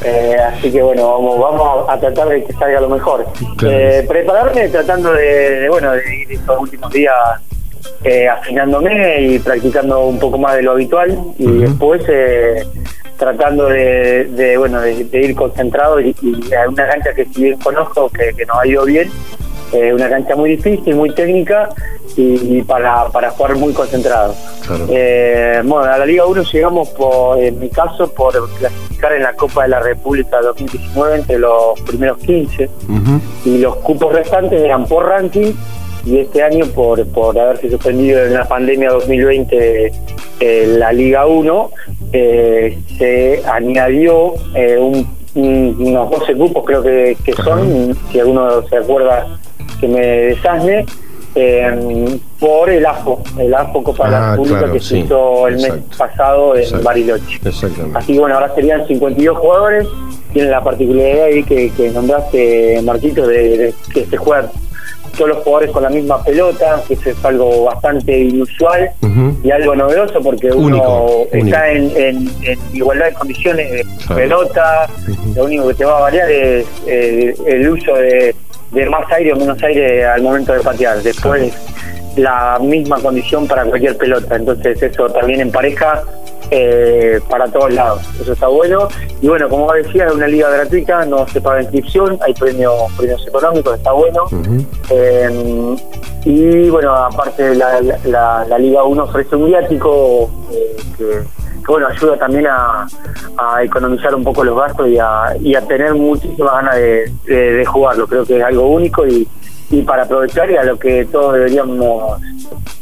[0.07, 3.25] Eh, así que bueno, vamos, vamos a tratar de que salga lo mejor.
[3.57, 3.75] Claro.
[3.75, 7.15] Eh, prepararme tratando de, bueno, de ir estos últimos días
[8.03, 11.59] eh, afinándome y practicando un poco más de lo habitual y Ujú.
[11.59, 12.63] después eh,
[13.17, 17.57] tratando de, de, bueno de, ir concentrado y, y a una cancha que si bien
[17.57, 19.09] conozco que, que nos ha ido bien
[19.91, 21.67] una cancha muy difícil, muy técnica
[22.17, 24.33] y, y para, para jugar muy concentrado.
[24.65, 24.85] Claro.
[24.89, 29.33] Eh, bueno, a la Liga 1 llegamos, por, en mi caso, por clasificar en la
[29.33, 33.21] Copa de la República 2019 entre los primeros 15 Ujú.
[33.45, 35.51] y los cupos restantes eran por ranking
[36.05, 39.91] y este año por, por haberse suspendido en la pandemia 2020
[40.39, 41.71] eh, la Liga 1
[42.13, 48.61] eh, se añadió eh, un- un- unos 12 cupos creo que, que son, si alguno
[48.67, 49.27] se acuerda
[49.79, 50.85] que me desasne,
[51.35, 54.97] eh, por el AFO, el AFO Copa de la Ah, República claro, que se sí,
[54.99, 56.85] hizo el mes pasado en Exacto.
[56.85, 57.39] Bariloche.
[57.43, 57.97] Exactamente.
[57.97, 59.87] Así que bueno, ahora serían 52 jugadores.
[60.33, 64.49] Tienen la particularidad ahí que, que nombraste, Marquito, de, de que se juegan
[65.17, 68.89] todos los jugadores con la misma pelota, que eso es algo bastante inusual
[69.45, 74.21] y algo novedoso porque uno Único, está en, en- en igualdad de condiciones de Claro.
[74.21, 74.89] pelota,
[75.35, 78.35] lo único que te va a variar es eh, el uso de,
[78.75, 81.01] de más aire o menos aire al momento de patear.
[81.01, 81.53] Después
[82.17, 86.01] la misma condición para cualquier pelota, entonces eso también en pareja
[86.51, 88.87] eh, para todos lados, eso está bueno.
[89.21, 93.25] Y bueno, como decía, es una liga gratuita, no se paga inscripción, hay premios, premios
[93.27, 94.27] económicos, está bueno.
[94.91, 95.75] Eh,
[96.25, 101.21] y bueno, aparte la, la, la- la Liga 1 ofrece un viático eh, que,
[101.65, 102.85] que, bueno, ayuda también a,
[103.37, 107.53] a economizar un poco los gastos y a, y a tener muchísimas ganas de, de-
[107.53, 108.05] de jugarlo.
[108.07, 109.27] Creo que es algo único y,
[109.71, 112.21] y para aprovechar y a lo que todos deberíamos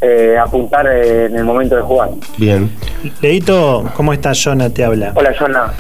[0.02, 2.10] eh, apuntar en el momento de jugar.
[2.38, 2.70] Bien.
[3.22, 4.42] Leito, ¿cómo estás?
[4.44, 5.14] Jonah te habla.
[5.16, 5.74] Hola, Jonah.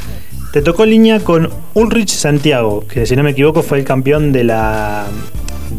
[0.54, 4.44] Te tocó línea con Ulrich Santiago, que si no me equivoco fue el campeón de
[4.44, 5.06] la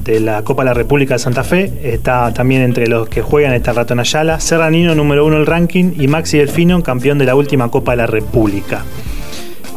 [0.02, 1.70] de la Copa de la República de Santa Fe.
[1.82, 6.08] Está también entre los que juegan está Ratón Ayala, Serranino número uno el ranking y
[6.08, 8.84] Maxi Delfino, campeón de la última Copa de la República.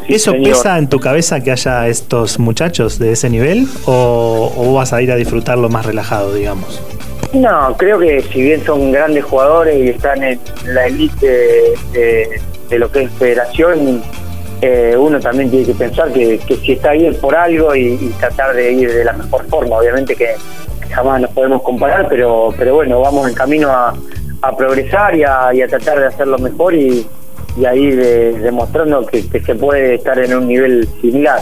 [0.08, 0.50] Sí, ¿Eso señor.
[0.52, 5.02] pesa en tu cabeza que haya estos muchachos de ese nivel o, o vas a
[5.02, 6.82] ir a disfrutarlo más relajado, digamos?
[7.34, 12.42] No, creo que si bien son grandes jugadores y están en la elite de, de-
[12.70, 14.02] de lo que es federación,
[14.62, 17.94] eh, uno también tiene que pensar que, que si está ahí es por algo y,
[17.94, 19.78] y tratar de ir de la mejor forma.
[19.78, 20.36] Obviamente que,
[20.90, 23.94] jamás nos podemos comparar, pero, pero bueno, vamos en camino a,
[24.42, 27.06] a progresar y a, y a tratar de hacerlo mejor y,
[27.58, 31.42] y ahí de- demostrando que, que se puede estar en un nivel similar.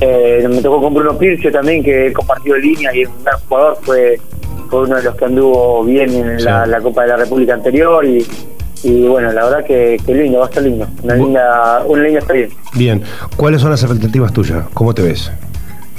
[0.00, 3.38] Eh, me tocó con Bruno Pircio también, que he compartido línea y es un gran
[3.48, 4.20] jugador, fue,
[4.68, 8.04] fue uno de los que anduvo bien en la, la Copa de la República anterior
[8.04, 8.26] y,
[8.82, 12.02] y bueno, la verdad que, que lindo, va a estar lindo, una Bu- linda, una
[12.02, 12.58] linda experiencia.
[12.74, 13.02] Bien.
[13.36, 14.64] ¿Cuáles son las expectativas tuyas?
[14.74, 15.30] ¿Cómo te ves?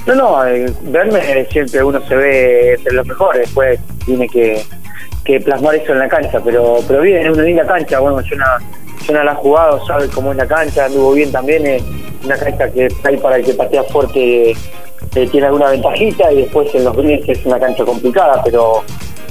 [0.06, 4.62] No, no, eh, verme eh, siempre uno se ve entre los mejores, después tiene que,
[5.24, 8.36] que plasmar eso en la cancha, pero pero bien, es una linda cancha, bueno, yo
[9.14, 11.82] no la ha jugado, sabe cómo es la cancha, anduvo bien también, es
[12.22, 14.50] una cancha que está ahí para el que patea fuerte
[15.14, 18.82] eh, tiene alguna ventajita y después en los greens es una cancha complicada, pero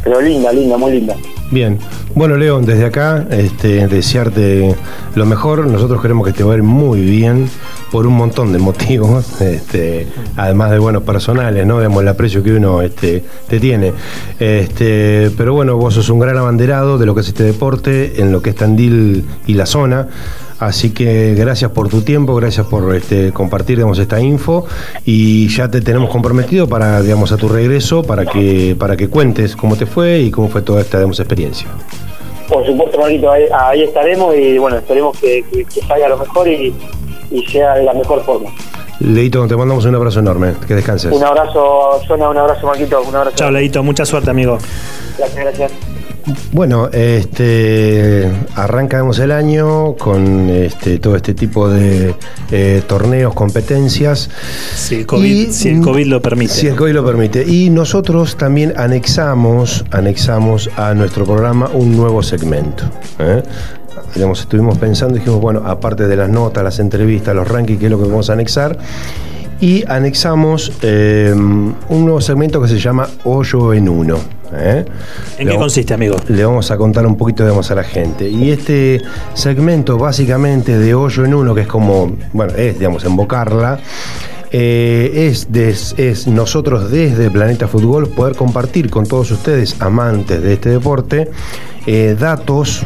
[0.04, 1.16] pero linda, linda, muy linda.
[1.52, 1.78] Bien.
[2.16, 4.76] Bueno, León, desde acá, este, desearte
[5.16, 5.68] lo mejor.
[5.68, 7.50] Nosotros queremos que te vaya muy bien
[7.92, 11.78] por un montón de motivos, este, además de buenos personales, ¿no?
[11.78, 13.94] Digamos, el aprecio que uno este, te tiene.
[14.39, 18.32] Este, pero bueno, vos sos un gran abanderado de lo que es este deporte, en
[18.32, 20.08] lo que es Tandil y la zona.
[20.65, 24.65] Así que gracias por tu tiempo, gracias por este, compartir digamos, esta info
[25.06, 29.58] y ya te tenemos comprometido para digamos, a tu regreso para que, para que cuentes
[29.58, 31.67] cómo te fue y cómo fue toda esta digamos, experiencia.
[32.47, 36.47] Por supuesto, Marquito, ahí, ahí estaremos y bueno, esperemos que, que, que salga lo mejor
[36.47, 36.73] y,
[37.30, 38.49] y sea de la mejor forma.
[38.99, 41.12] Leito, te mandamos un abrazo enorme, que descanses.
[41.12, 43.36] Un abrazo, Zona, un abrazo, Marquito, un abrazo.
[43.36, 44.58] Chao, Leito, mucha suerte, amigo.
[45.17, 45.71] Gracias, gracias.
[46.54, 52.16] Bueno, este arrancamos el año con este todo este tipo de
[52.52, 54.30] eh, torneos, competencias.
[54.76, 56.54] Si el COVID, Y- si el COVID lo permite.
[56.54, 57.44] Si el COVID lo permite.
[57.46, 62.86] Y nosotros también anexamos, anexamos a nuestro programa un nuevo segmento.
[63.20, 63.44] ¿eh?
[64.16, 67.86] Digamos, estuvimos pensando y dijimos, bueno, aparte de las notas, las entrevistas, los rankings, que
[67.86, 68.78] es lo que vamos a anexar.
[69.63, 74.17] Y anexamos eh, un nuevo segmento que se llama Hoyo en Uno.
[74.54, 74.84] ¿eh?
[75.38, 76.17] ¿En Le qué consiste, amigo?
[76.28, 78.28] le vamos a contar un poquito digamos, a la gente.
[78.30, 79.02] Y este
[79.34, 83.80] segmento básicamente de hoyo en uno, que es como, bueno, es, digamos, embocarla,
[84.52, 90.54] eh, es, des- es nosotros desde Planeta Fútbol poder compartir con todos ustedes, amantes de
[90.56, 91.32] este deporte,
[91.88, 92.86] eh, datos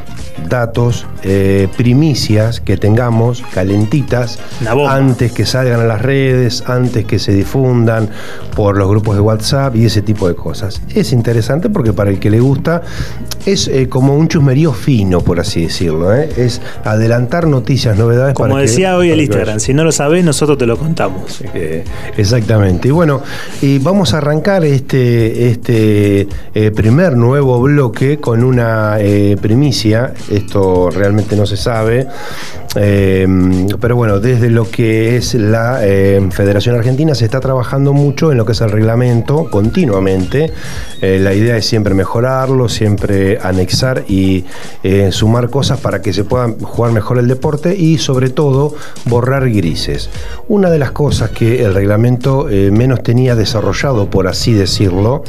[0.49, 4.39] datos, eh, primicias que tengamos calentitas
[4.87, 8.09] antes que salgan a las redes, antes que se difundan
[8.55, 10.81] por los grupos de WhatsApp y ese tipo de cosas.
[10.93, 12.81] Es interesante porque para el que le gusta
[13.45, 16.13] es eh, como un chusmerío fino, por así decirlo.
[16.15, 16.29] ¿eh?
[16.37, 18.33] Es adelantar noticias, novedades.
[18.33, 21.41] Como para que- decía hoy el Instagram, si no lo sabés, nosotros te lo contamos.
[22.17, 22.87] Exactamente.
[22.87, 23.21] Y bueno,
[23.61, 26.27] y vamos a arrancar este, este
[26.75, 28.97] primer nuevo bloque con una
[29.41, 30.13] primicia.
[30.29, 32.07] Esto realmente no se sabe.
[32.79, 33.27] Eh,
[33.79, 38.37] pero bueno, desde lo que es la eh, Federación Argentina se está trabajando mucho en
[38.37, 40.51] lo que es el reglamento continuamente.
[41.01, 44.45] Eh, la idea es siempre mejorarlo, siempre anexar y
[45.11, 50.09] sumar cosas para que se pueda jugar mejor el deporte y sobre todo borrar grises.
[50.47, 55.23] Una de las cosas que el reglamento menos tenía desarrollado, por así decirlo,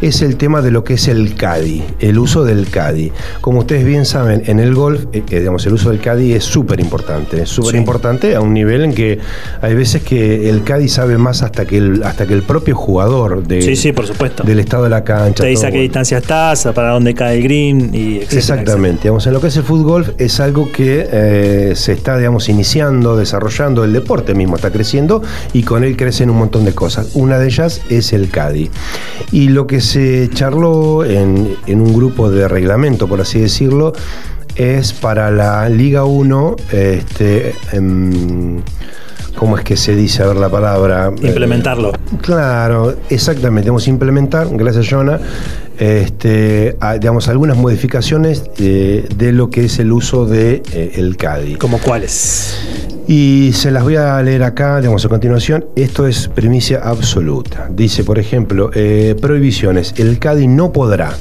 [0.00, 3.12] es el tema de lo que es el CADI, el uso del CADI.
[3.40, 6.80] Como ustedes bien saben, en el golf, eh, digamos, el uso del CADI es súper
[6.80, 9.18] importante, es súper importante a un nivel en que
[9.60, 13.46] hay veces que el CADI sabe más hasta que el, hasta que el propio jugador
[13.46, 14.42] de, Sí, sí, por supuesto.
[14.44, 15.42] del estado de la cancha.
[15.42, 15.82] Te dice todo, a qué bueno.
[15.82, 19.56] distancia estás, para dónde cae el green y etcétera, Exactamente, digamos, en lo que es
[19.56, 24.70] el fútbol es algo que eh, se está, digamos, iniciando, desarrollando, el deporte mismo está
[24.70, 27.10] creciendo y con él crecen un montón de cosas.
[27.14, 28.70] Una de ellas es el CADI.
[29.32, 33.92] Y lo que se charló en, en un grupo de reglamento, por así decirlo,
[34.56, 38.60] es para la Liga 1, este, em,
[39.36, 40.22] ¿cómo es que se dice?
[40.22, 41.10] A ver la palabra.
[41.22, 41.92] Implementarlo.
[42.22, 43.70] Claro, exactamente.
[43.70, 45.18] Vamos a implementar, gracias Jonah,
[45.78, 51.16] este, a- digamos, algunas modificaciones eh, de lo que es el uso de eh, el
[51.16, 51.56] CADI.
[51.56, 52.56] ¿Como cuáles?
[53.06, 55.66] Y se las voy a leer acá, digamos, a continuación.
[55.76, 57.68] Esto es primicia absoluta.
[57.70, 59.94] Dice, por ejemplo, eh, prohibiciones.
[59.98, 61.12] El CADI no podrá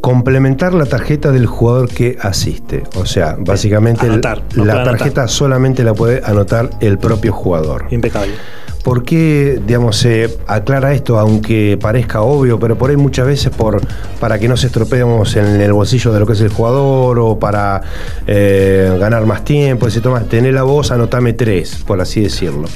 [0.00, 2.82] complementar la tarjeta del jugador que asiste.
[2.96, 4.96] O sea, básicamente Anotar, no la anotar.
[4.96, 7.86] tarjeta solamente la puede anotar el propio jugador.
[7.90, 8.34] Impecable.
[8.82, 13.82] ¿Por qué, digamos, se aclara esto, aunque parezca obvio, pero por ahí muchas veces por,
[14.18, 17.38] para que no se estropeemos en el bolsillo de lo que es el jugador o
[17.38, 17.82] para
[18.26, 22.68] eh, ganar más tiempo, ese toma, tener la voz, anotame tres, por así decirlo.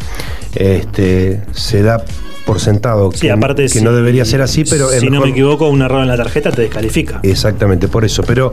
[0.55, 2.05] Este, se da
[2.45, 5.27] por sentado Sí, que, aparte que si- no debería ser así, pero si no mejor-
[5.27, 7.21] me equivoco, un error en la tarjeta te descalifica.
[7.23, 8.23] Exactamente, por eso.
[8.23, 8.53] Pero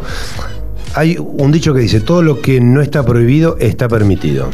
[0.94, 4.50] hay un dicho que dice, todo lo que no está prohibido está permitido.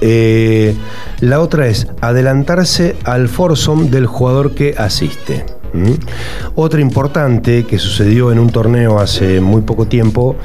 [0.00, 0.76] Eh,
[1.20, 5.44] la otra es adelantarse al foursome del jugador que asiste.
[5.72, 5.92] ¿Mm?
[6.54, 10.36] Otra importante que sucedió en un torneo hace muy poco tiempo,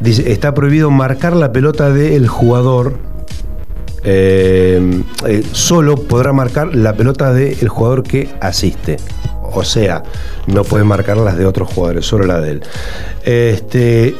[0.00, 2.98] dice, está prohibido marcar la pelota del jugador
[4.04, 8.96] eh, eh, solo podrá marcar la pelota del jugador que asiste.
[9.42, 10.02] O sea,
[10.46, 12.62] no puede marcar las de otros jugadores, solo la de él.
[13.24, 14.14] Este,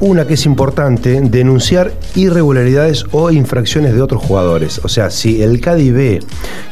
[0.00, 4.80] una que es importante, denunciar irregularidades o infracciones de otros jugadores.
[4.84, 6.20] O sea, si el CADI ve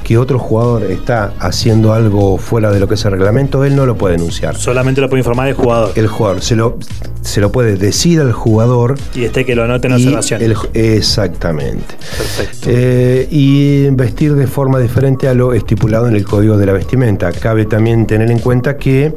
[0.04, 3.86] que otro jugador está haciendo algo fuera de lo que es el reglamento, él no
[3.86, 4.56] lo puede denunciar.
[4.56, 5.92] Solamente lo puede informar el jugador.
[5.96, 6.78] El jugador se lo,
[7.22, 10.42] se lo puede decir al jugador y este que lo anote en observación.
[10.42, 11.94] el- exactamente.
[12.16, 12.68] Perfecto.
[12.70, 17.32] Eh, y vestir de forma diferente a lo estipulado en el código de la vestimenta.
[17.32, 19.12] Cabe también tener en cuenta que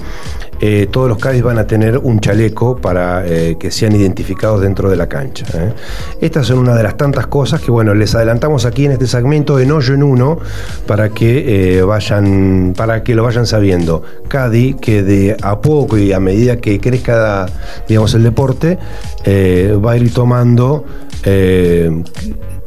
[0.61, 4.89] eh, todos los CADIs van a tener un chaleco para eh, que sean identificados dentro
[4.89, 5.45] de la cancha.
[5.53, 5.73] ¿eh?
[6.21, 9.59] Estas son una de las tantas cosas que, bueno, les adelantamos aquí en este segmento
[9.59, 10.39] en hoyo en uno
[10.85, 14.03] para que vayan, para que lo vayan sabiendo.
[14.27, 17.45] CADI, que de a poco y a medida que crezca,
[17.87, 18.77] digamos, el deporte,
[19.25, 20.85] va a ir tomando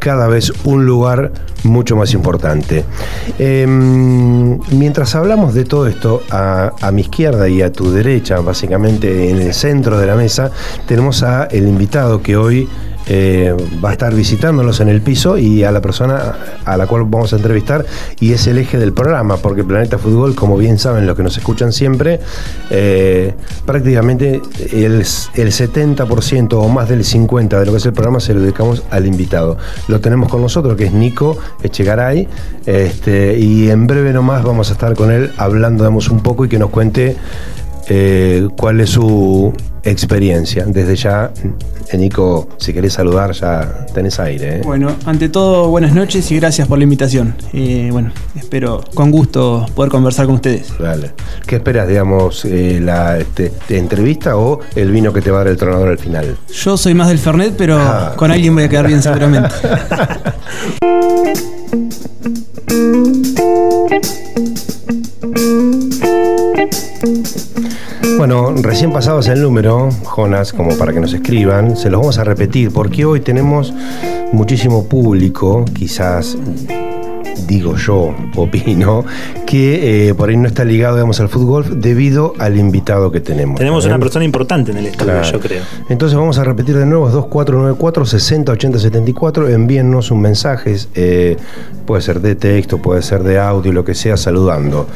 [0.02, 1.30] cada vez un lugar
[1.62, 2.84] mucho más importante.
[3.38, 9.30] Em, mientras hablamos de todo esto, a, a mi izquierda y a tu derecha, básicamente
[9.30, 10.50] en el centro de la mesa,
[10.86, 12.68] tenemos a el invitado que hoy
[13.06, 17.04] eh, va a estar visitándonos en el piso y a la persona a la cual
[17.04, 17.84] vamos a entrevistar
[18.20, 21.36] y es el eje del programa, porque Planeta Fútbol, como bien saben los que nos
[21.36, 22.20] escuchan siempre,
[22.70, 23.34] eh,
[23.64, 24.40] prácticamente
[24.72, 28.40] el, el 70% o más del 50% de lo que es el programa se lo
[28.40, 29.56] dedicamos al invitado.
[29.88, 32.28] Lo tenemos con nosotros, que es Nico Echegaray,
[32.66, 36.58] este, y en breve nomás vamos a estar con él hablando un poco y que
[36.58, 37.16] nos cuente
[37.88, 39.52] eh, cuál es su
[39.84, 40.64] experiencia.
[40.66, 41.32] Desde ya,
[41.90, 44.58] eh, Nico, si querés saludar, ya tenés aire.
[44.58, 44.60] ¿eh?
[44.64, 47.34] Bueno, ante todo, buenas noches y gracias por la invitación.
[47.52, 50.72] Eh, bueno, espero con gusto poder conversar con ustedes.
[50.78, 51.12] Dale.
[51.46, 55.48] ¿Qué esperas, digamos, eh, la este, entrevista o el vino que te va a dar
[55.52, 56.36] el tronador al final?
[56.52, 58.14] Yo soy más del Fernet, pero Ah.
[58.16, 59.54] con alguien voy a quedar bien seguramente.
[68.18, 72.24] Bueno, recién pasabas el número, Jonas, como para que nos escriban, se los vamos a
[72.24, 73.72] repetir, porque hoy tenemos
[74.32, 76.36] muchísimo público, quizás
[77.46, 79.04] digo yo, opino,
[79.46, 83.58] que eh, por ahí no está ligado digamos, al fútbol debido al invitado que tenemos.
[83.58, 84.04] Tenemos ¿Está una bien?
[84.06, 85.32] persona importante en el estudio, Claro.
[85.32, 85.62] yo creo.
[85.88, 91.36] Entonces vamos a repetir de nuevo, es 2494 60 80 74, envíennos un mensaje, eh,
[91.86, 94.86] puede ser de texto, puede ser de audio, lo que sea, saludando.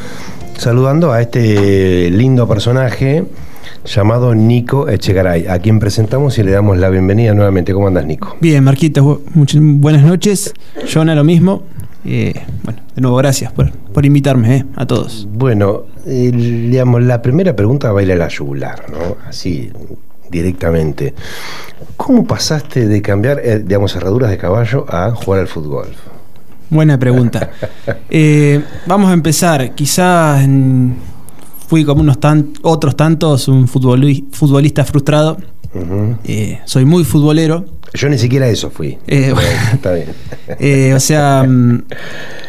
[0.58, 3.24] Saludando a este lindo personaje
[3.84, 7.72] llamado Nico Echegaray, a quien presentamos y le damos la bienvenida nuevamente.
[7.72, 8.36] ¿Cómo andas, Nico?
[8.40, 10.54] Bien, Marquitos, buenas noches.
[10.92, 11.62] Jonah, lo mismo.
[12.04, 15.28] Eh, bueno, de nuevo, gracias por, por invitarme eh, a todos.
[15.30, 19.16] Bueno, eh, digamos, la primera pregunta va a ir a la yugular, ¿no?
[19.28, 19.70] Así,
[20.30, 21.14] directamente.
[21.96, 25.88] ¿Cómo pasaste de cambiar, eh, digamos, herraduras de caballo a jugar al fútbol?
[26.70, 27.50] Buena pregunta.
[28.10, 29.74] Eh, vamos a empezar.
[29.74, 30.46] Quizás
[31.68, 35.36] fui como unos tan- otros tantos, un futboli- futbolista frustrado.
[36.24, 37.64] Eh, soy muy futbolero.
[37.92, 38.96] Yo ni siquiera eso fui.
[39.06, 40.94] Eh, Bueno, Está bien.
[40.94, 41.82] O sea, mm,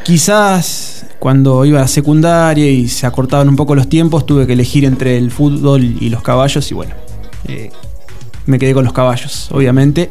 [0.04, 4.54] quizás cuando iba a la secundaria y se acortaban un poco los tiempos, tuve que
[4.54, 6.94] elegir entre el fútbol y los caballos y bueno,
[8.46, 10.10] me quedé con los caballos, obviamente.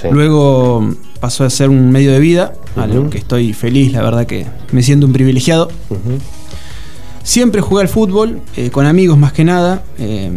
[0.00, 0.08] Sí.
[0.10, 4.26] Luego pasó a ser un medio de vida, a lo que estoy feliz, la verdad
[4.26, 5.68] que me siento un privilegiado.
[7.22, 9.82] Siempre jugué al fútbol, eh, con amigos más que nada.
[9.98, 10.30] eh,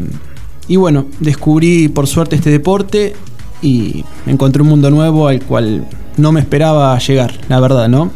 [0.68, 3.16] y bueno, descubrí por suerte este deporte
[3.60, 8.12] y encontré un mundo nuevo al cual no me esperaba llegar, la verdad, ¿no?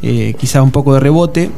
[0.00, 1.50] Eh, quizás un poco de rebote.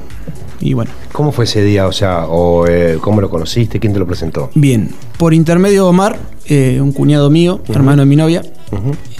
[0.60, 1.86] Y bueno, ¿Cómo fue ese día?
[1.86, 3.78] O sea, o, eh, ¿cómo lo conociste?
[3.78, 4.50] ¿Quién te lo presentó?
[4.56, 4.90] bien.
[5.18, 8.42] Por intermedio de Omar, eh, un cuñado mío, hermano de mi novia,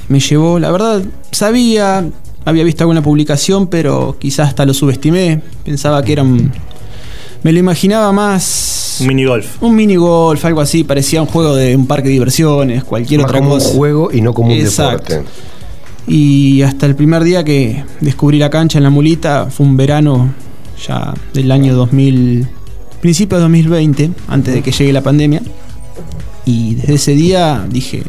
[0.09, 2.11] me llevó, la verdad, sabía,
[2.45, 5.41] había visto alguna publicación, pero quizás hasta lo subestimé.
[5.65, 6.53] Pensaba que era un...
[7.43, 8.99] Me lo imaginaba más...
[9.01, 9.63] Un mini golf.
[9.63, 13.29] Un mini golf, algo así, parecía un juego de un parque de diversiones, cualquier Más
[13.29, 13.69] otra como cosa.
[13.69, 15.13] un juego y no como un Exacto.
[15.15, 15.31] deporte.
[16.07, 20.33] Y hasta el primer día que descubrí la cancha en la mulita, fue un verano
[20.87, 22.47] ya del año 2000,
[23.01, 25.43] principio de 2020, antes de que llegue la pandemia.
[26.45, 28.03] Y desde ese día dije,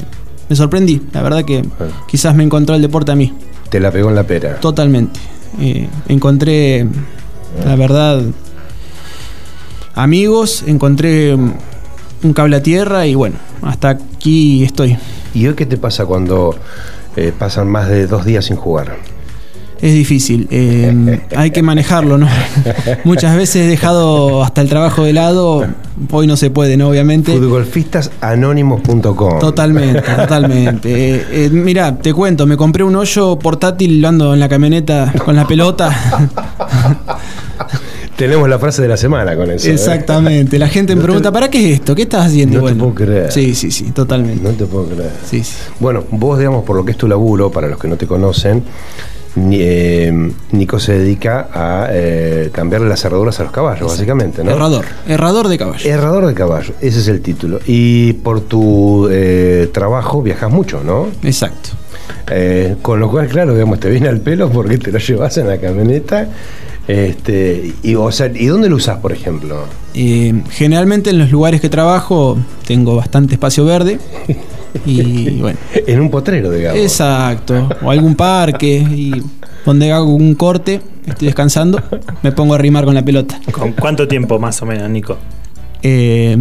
[0.50, 1.64] me sorprendí, la verdad que
[2.08, 3.34] quizás me encontró el deporte a mí,
[3.76, 4.56] Te la pegó en la pera.
[4.62, 5.20] totalmente.
[5.60, 6.88] Eh, encontré,
[7.66, 8.22] la verdad,
[9.94, 14.98] amigos, encontré un cable a tierra y bueno, hasta aquí estoy.
[15.34, 16.56] ¿Y hoy qué te pasa cuando
[17.18, 18.96] eh, pasan más de dos días sin jugar?
[19.86, 22.28] Es difícil, eh, hay que manejarlo, ¿no?
[23.04, 25.64] Muchas veces he dejado hasta el trabajo de lado,
[26.10, 26.90] hoy no se puede, ¿no?
[26.90, 27.32] Obviamente.
[27.38, 30.90] Futbolfistasanónimos.com Totalmente, totalmente.
[31.18, 35.14] Eh, eh, mira, te cuento, me compré un hoyo portátil, lo ando en la camioneta
[35.24, 35.96] con la pelota.
[38.16, 39.68] Tenemos la frase de la semana con eso.
[39.70, 39.74] ¿eh?
[39.74, 40.58] Exactamente.
[40.58, 41.94] La gente me No te- pregunta, ¿para qué es esto?
[41.94, 42.60] ¿Qué estás haciendo?
[42.62, 43.32] No Y te puedo creer.
[43.32, 44.42] Sí, sí, sí, totalmente.
[44.42, 45.12] No te puedo creer.
[45.30, 45.54] Sí, sí.
[45.80, 48.64] Bueno, vos, digamos, por lo que es tu laburo, para los que no te conocen,
[49.38, 54.52] eh, Nico se dedica a eh, cambiarle las cerraduras a los caballos, básicamente, ¿no?
[54.52, 55.90] Herrador, herrador de caballo.
[55.90, 57.60] Herrador de caballo, ese es el título.
[57.66, 61.08] Y por tu eh, trabajo viajas mucho, ¿no?
[61.24, 61.72] Exacto.
[62.82, 65.58] Con lo cual, claro, digamos, te viene al pelo porque te lo llevas en la
[65.58, 66.28] camioneta.
[66.88, 69.66] Este, y, o sea, ¿y dónde lo usas, por ejemplo?
[69.94, 74.00] Generalmente en los lugares que trabajo tengo bastante espacio verde.
[74.86, 76.80] Y bueno, En un potrero, digamos.
[76.80, 77.70] exacto.
[77.84, 78.78] O algún parque.
[78.78, 79.22] Y
[79.66, 81.82] donde hago un corte, estoy descansando,
[82.22, 83.40] me pongo a rimar con la pelota.
[83.52, 85.18] ¿Con cuánto tiempo más o menos, Nico?
[85.82, 86.38] Eh,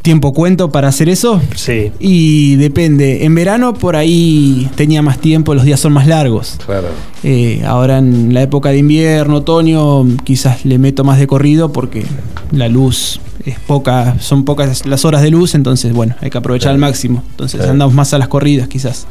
[0.00, 1.42] ¿Tiempo cuento para hacer eso?
[1.54, 1.90] Sí.
[1.98, 3.24] Y depende.
[3.24, 6.56] En verano por ahí tenía más tiempo, los días son más largos.
[6.64, 6.88] Claro.
[7.24, 12.04] Eh, ahora en la época de invierno, otoño, quizás le meto más de corrido porque
[12.52, 16.72] la luz es poca, son pocas las horas de luz, entonces bueno, hay que aprovechar
[16.72, 17.22] al máximo.
[17.30, 17.72] Entonces Claro.
[17.72, 19.06] andamos más a las corridas quizás.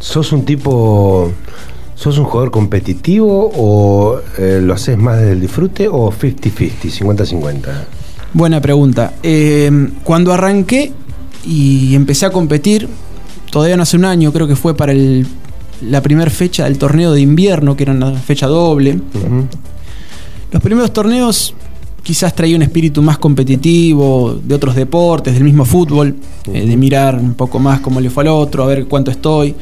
[0.00, 1.32] ¿Sos un tipo.
[1.94, 7.58] ¿Sos un jugador competitivo o eh, lo haces más desde el disfrute o 50-50, 50-50?
[8.34, 9.14] Buena pregunta.
[9.22, 9.70] Eh,
[10.04, 10.92] cuando arranqué
[11.46, 12.86] y empecé a competir,
[13.50, 15.26] todavía no hace un año, creo que fue para el-
[15.80, 19.00] la primera fecha del torneo de invierno, que era una fecha doble.
[20.52, 21.54] Los primeros torneos
[22.06, 26.14] quizás traía un espíritu más competitivo de otros deportes, del mismo fútbol,
[26.52, 29.56] eh, de mirar un poco más cómo le fue al otro, a ver cuánto estoy.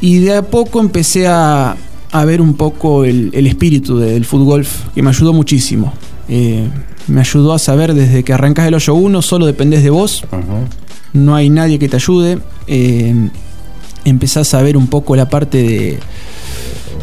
[0.00, 1.76] Y de a poco empecé a,
[2.10, 5.92] a ver un poco el, el espíritu del fútbol, que me ayudó muchísimo.
[6.28, 6.66] Eh,
[7.06, 10.24] me ayudó a saber desde que arrancás el hoyo 1, solo dependés de vos,
[11.12, 12.40] no hay nadie que te ayude.
[12.66, 13.14] Eh,
[14.04, 15.98] empezás a ver un poco la parte de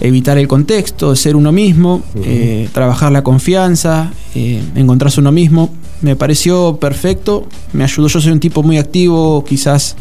[0.01, 5.69] evitar el contexto, ser uno mismo, eh, trabajar la confianza, eh, encontrarse uno mismo.
[6.01, 9.95] me pareció perfecto, me ayudó, yo soy un tipo muy activo, quizás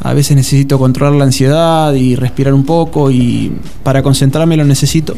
[0.00, 5.14] a veces necesito controlar la ansiedad y respirar un poco y para concentrarme lo necesito.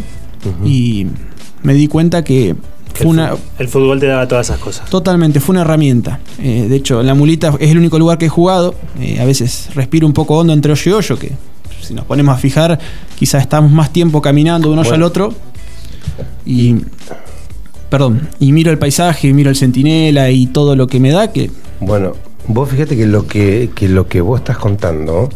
[0.65, 1.07] Y
[1.63, 2.55] me di cuenta que
[2.95, 3.35] fue el, una...
[3.59, 4.89] el fútbol te daba todas esas cosas.
[4.89, 6.21] Totalmente, fue una herramienta.
[6.39, 8.75] Eh, de hecho, la mulita es el único lugar que he jugado.
[9.01, 11.33] Eh, a veces respiro un poco hondo entre hoyo y hoyo, que
[11.81, 12.79] si nos ponemos a fijar,
[13.19, 15.05] quizás estamos más tiempo caminando de un hoyo Bueno.
[15.05, 15.35] al otro.
[16.45, 16.77] Y.
[17.91, 21.51] Perdón, y miro el paisaje, miro el centinela y todo lo que me da, que
[21.81, 22.15] Bueno,
[22.49, 25.29] vos fíjate que lo que, que lo que vos estás contando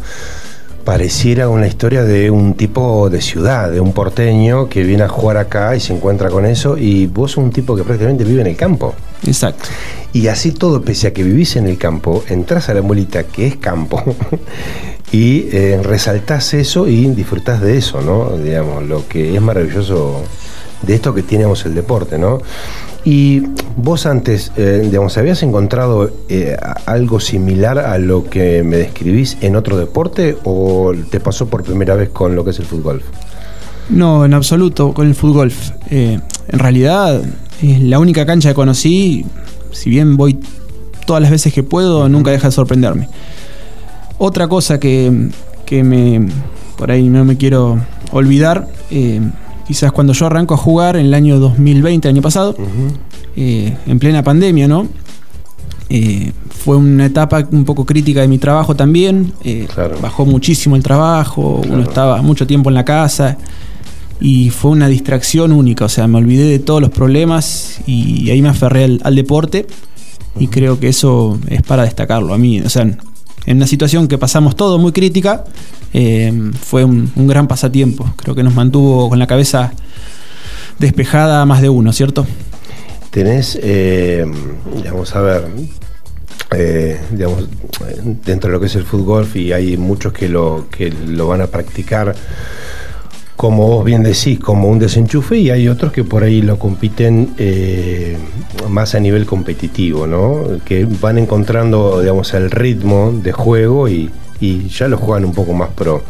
[0.83, 5.37] pareciera una historia de un tipo de ciudad, de un porteño que viene a jugar
[5.37, 8.47] acá y se encuentra con eso, y vos sos un tipo que prácticamente vive en
[8.47, 8.95] el campo.
[9.25, 9.69] Exacto.
[10.11, 13.47] Y así todo, pese a que vivís en el campo, entras a la molita que
[13.47, 14.03] es campo
[15.11, 18.37] y eh, resaltás eso y disfrutás de eso, ¿no?
[18.37, 20.21] Digamos, lo que es maravilloso
[20.81, 22.41] de esto que tenemos el deporte, ¿no?
[23.03, 23.41] Y
[23.77, 26.55] vos antes, eh, digamos, ¿habías encontrado eh,
[26.85, 31.95] algo similar a lo que me describís en otro deporte o te pasó por primera
[31.95, 33.01] vez con lo que es el fútbol?
[33.89, 35.51] No, en absoluto, con el fútbol.
[35.89, 37.21] Eh, en realidad,
[37.61, 39.25] es la única cancha que conocí,
[39.71, 40.37] si bien voy
[41.07, 43.09] todas las veces que puedo, nunca deja de sorprenderme.
[44.23, 45.29] Otra cosa que,
[45.65, 46.27] que me,
[46.77, 47.79] por ahí no me quiero
[48.11, 49.19] olvidar, eh,
[49.67, 52.55] quizás cuando yo arranco a jugar en el año 2020, año pasado,
[53.35, 54.87] eh, en plena pandemia, ¿no?
[55.89, 59.33] Eh, fue una etapa un poco crítica de mi trabajo también.
[59.43, 59.97] eh, Claro.
[59.99, 61.77] Bajó muchísimo el trabajo, Claro.
[61.79, 63.37] uno estaba mucho tiempo en la casa
[64.19, 65.85] y fue una distracción única.
[65.85, 69.65] O sea, me olvidé de todos los problemas y ahí me aferré al, al deporte
[70.39, 72.61] y creo que eso es para destacarlo a mí.
[72.61, 72.87] O sea,
[73.45, 75.43] en una situación que pasamos todo muy crítica,
[75.93, 78.13] eh, fue un, gran pasatiempo.
[78.17, 79.73] Creo que nos mantuvo con la cabeza
[80.79, 82.25] despejada más de uno, ¿cierto?
[83.09, 84.25] Tenés, eh,
[84.75, 85.47] digamos, a ver,
[86.55, 87.47] eh, digamos,
[88.25, 91.41] dentro de lo que es el fútbol y hay muchos que lo, que lo van
[91.41, 92.15] a practicar
[93.41, 97.33] como vos bien decís, como un desenchufe y hay otros que por ahí lo compiten
[97.39, 98.15] eh,
[98.69, 100.43] más a nivel competitivo, ¿no?
[100.63, 105.53] Que van encontrando, digamos, el ritmo de juego y, y ya lo juegan un poco
[105.53, 106.03] más pro.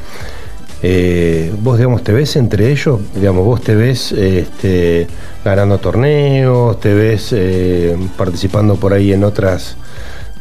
[0.84, 5.08] Eh, vos, digamos, te ves entre ellos, digamos, vos te ves este,
[5.46, 9.78] ganando torneos, te ves eh, participando por ahí en otras,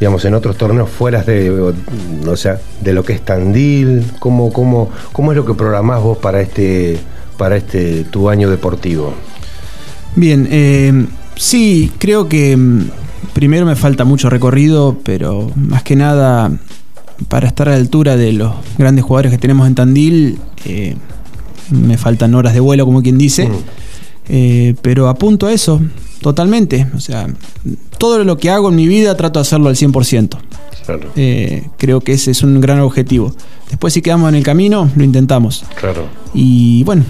[0.01, 4.05] digamos, en otros torneos fuera de, o, sea, de lo que es Tandil.
[4.19, 6.99] ¿Cómo, cómo, cómo es lo que programás vos para este,
[7.37, 9.13] para este tu año deportivo?
[10.17, 12.91] Bien, eh, sí, creo que mm,
[13.35, 16.51] primero me falta mucho recorrido, pero más que nada
[17.29, 20.97] para estar a la altura de los grandes jugadores que tenemos en Tandil, eh,
[21.71, 23.49] me faltan horas de vuelo, como quien dice.
[23.49, 23.55] Mm.
[24.31, 25.81] Eh, pero apunto a eso,
[26.21, 26.87] totalmente.
[26.97, 27.27] O sea,
[27.99, 30.39] todo lo que hago en mi vida trato de hacerlo al 100%.
[30.87, 33.35] Claro, Eh, creo que ese es un gran objetivo.
[33.69, 35.65] Después si quedamos en el camino, lo intentamos.
[35.79, 36.07] claro.
[36.35, 37.05] Y bueno,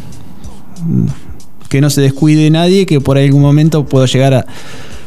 [1.68, 4.46] que no se descuide nadie, que por algún momento puedo llegar a,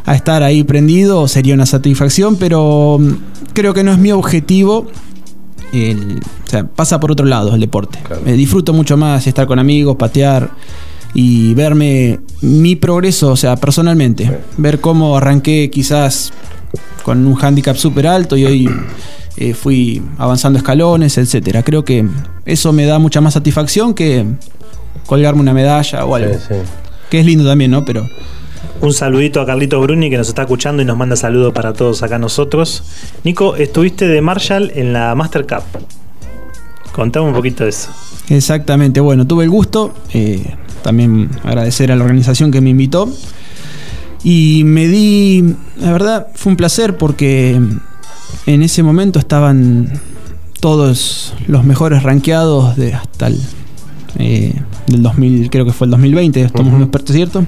[0.05, 3.13] a estar ahí prendido, sería una satisfacción, pero mm,
[3.53, 4.87] creo que no es mi objetivo.
[5.73, 7.99] El- o sea, pasa por otro lado el deporte.
[8.03, 8.21] Claro.
[8.25, 10.51] Eh, disfruto mucho más estar con amigos, patear
[11.14, 14.39] y verme mi progreso, o sea, personalmente.
[14.57, 16.32] Ver cómo arranqué quizás
[17.03, 18.70] con un handicap súper alto y hoy
[19.38, 21.64] eh, fui avanzando escalones, etcétera.
[21.64, 22.05] Creo que
[22.45, 24.26] eso me da mucha más satisfacción que
[25.05, 26.34] colgarme una medalla o algo.
[26.36, 26.55] Sí, sí.
[27.09, 27.86] Que es lindo también, ¿no?
[27.86, 28.07] Pero
[28.82, 32.01] Un saludito a Carlito Bruni que nos está escuchando y nos manda saludos para todos
[32.01, 32.84] acá nosotros.
[33.24, 35.64] Nico, estuviste de Marshall en la Master Cup.
[36.91, 37.89] Contame un poquito de eso.
[38.30, 39.93] exactamente, bueno, tuve el gusto.
[40.14, 43.11] eh, también agradecer a la organización que me invitó.
[44.23, 47.59] Y me di, la verdad, fue un placer porque
[48.45, 49.99] en ese momento estaban
[50.59, 53.41] todos los mejores rankeados de hasta el
[54.19, 54.53] eh,
[54.88, 56.75] del 2000, creo que fue el 2020, estamos Ujú.
[56.77, 57.45] muy expertos, ¿cierto?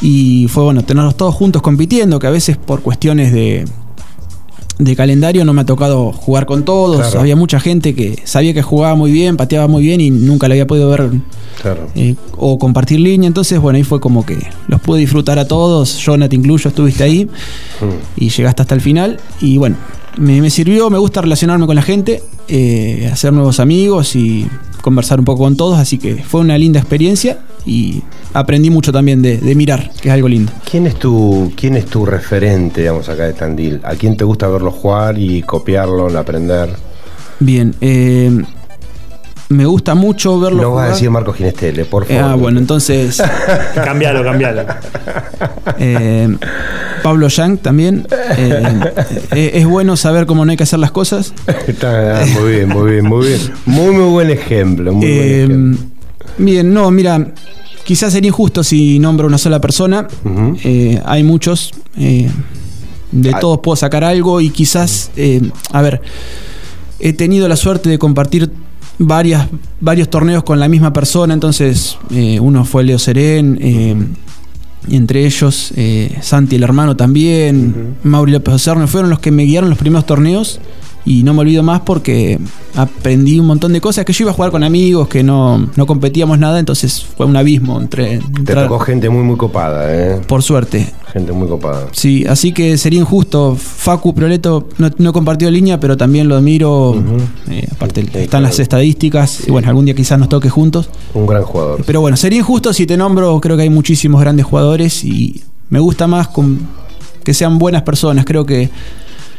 [0.00, 3.64] Y fue bueno tenerlos todos juntos compitiendo, que a veces por cuestiones de,
[4.84, 7.00] de calendario no me ha tocado jugar con todos.
[7.00, 7.20] Claro.
[7.20, 10.54] Había mucha gente que sabía que jugaba muy bien, pateaba muy bien y nunca le
[10.54, 11.10] había podido ver
[11.60, 11.88] Claro.
[11.94, 13.26] eh, o compartir línea.
[13.26, 15.98] Entonces, bueno, ahí fue como que los pude disfrutar a todos.
[15.98, 17.24] Jonathan incluyo, estuviste ahí
[17.80, 17.84] Mm.
[18.24, 19.18] y llegaste hasta el final.
[19.40, 19.76] Y bueno,
[20.16, 24.46] me, me sirvió, me gusta relacionarme con la gente, eh, hacer nuevos amigos y
[24.82, 25.78] conversar un poco con todos.
[25.78, 28.02] Así que fue una linda experiencia y
[28.34, 30.52] aprendí mucho también de, de mirar, que es algo lindo.
[30.68, 33.80] ¿Quién es tu quién es tu referente, digamos, acá de Tandil?
[33.84, 36.70] ¿A quién te gusta verlo jugar y copiarlo, aprender?
[37.40, 38.30] Bien, eh,
[39.48, 40.62] me gusta mucho verlo.
[40.62, 40.90] No vas a jugar.
[40.94, 42.24] decir Marco Ginestele, por Eh, favor.
[42.24, 43.22] ah, bueno, entonces.
[43.74, 44.62] Cambialo, cambialo.
[45.78, 46.36] Eh,
[47.02, 48.06] Pablo Yang también.
[48.38, 48.80] Eh,
[49.32, 51.34] eh, es bueno saber cómo no hay que hacer las cosas.
[51.66, 53.40] Está muy bien, muy bien, muy bien.
[53.66, 54.92] Muy, muy buen ejemplo.
[54.94, 55.86] Muy buen ejemplo.
[56.38, 57.32] Bien, no, mira,
[57.84, 60.06] quizás sería injusto si nombro una sola persona.
[60.64, 61.72] Eh, hay muchos.
[61.96, 62.30] eh,
[63.10, 66.00] de todos puedo sacar algo y quizás, eh, a ver,
[66.98, 68.50] he tenido la suerte de compartir
[68.98, 69.48] varias,
[69.80, 71.34] varios torneos con la misma persona.
[71.34, 71.98] Entonces,
[72.40, 74.16] uno fue Leo Serén.
[74.88, 79.44] y entre ellos, eh, Santi el hermano también, Mauri López Ocerno, fueron los que me
[79.44, 80.58] guiaron los primeros torneos
[81.04, 82.38] y no me olvido más porque
[82.74, 85.86] aprendí un montón de cosas que yo iba a jugar con amigos, que no, no
[85.86, 88.20] competíamos nada, entonces fue un abismo entre...
[88.44, 90.20] Te tocó gente muy, muy copada, ¿eh?
[90.26, 90.92] por suerte.
[91.12, 91.88] Gente muy copada.
[91.92, 93.54] Sí, así que sería injusto.
[93.54, 96.94] Facu Proleto no, no he compartido línea, pero también lo admiro.
[97.50, 99.46] Eh, aparte, están las estadísticas.
[99.46, 100.88] Y bueno, algún día quizás nos toque juntos.
[101.12, 101.82] Un gran jugador.
[101.84, 103.38] Pero bueno, sería injusto si te nombro.
[103.40, 106.60] Creo que hay muchísimos grandes jugadores y me gusta más con,
[107.24, 108.24] que sean buenas personas.
[108.24, 108.70] Creo que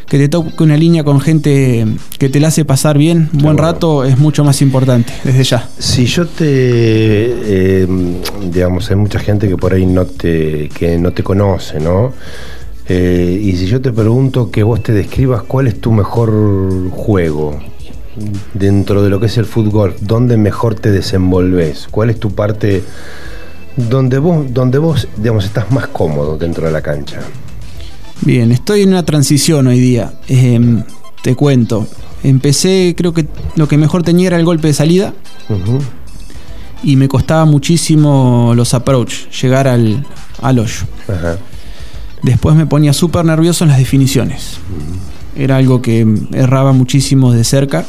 [0.07, 1.85] que te toque una línea con gente
[2.19, 5.69] que te la hace pasar bien, un buen rato, es mucho más importante, desde ya.
[5.77, 7.87] Si yo te, eh,
[8.51, 12.13] digamos, hay mucha gente que por ahí no te, que no te conoce, ¿no?
[12.87, 17.57] Eh, y si yo te pregunto que vos te describas cuál es tu mejor juego
[18.53, 21.87] dentro de lo que es el fútbol, ¿dónde mejor te desenvolves?
[21.89, 22.83] ¿Cuál es tu parte
[23.77, 27.21] donde vos, donde vos, digamos, estás más cómodo dentro de la cancha?
[28.25, 30.13] Bien, estoy en una transición hoy día.
[30.29, 30.83] Eh,
[31.21, 31.87] te cuento.
[32.23, 35.13] Empecé, creo que lo que mejor tenía era el golpe de salida
[36.81, 40.05] y me costaba muchísimo los approach, llegar al,
[40.41, 40.85] al hoyo.
[42.21, 44.57] Después me ponía súper nervioso en las definiciones.
[45.35, 47.85] Era algo que erraba muchísimo de cerca.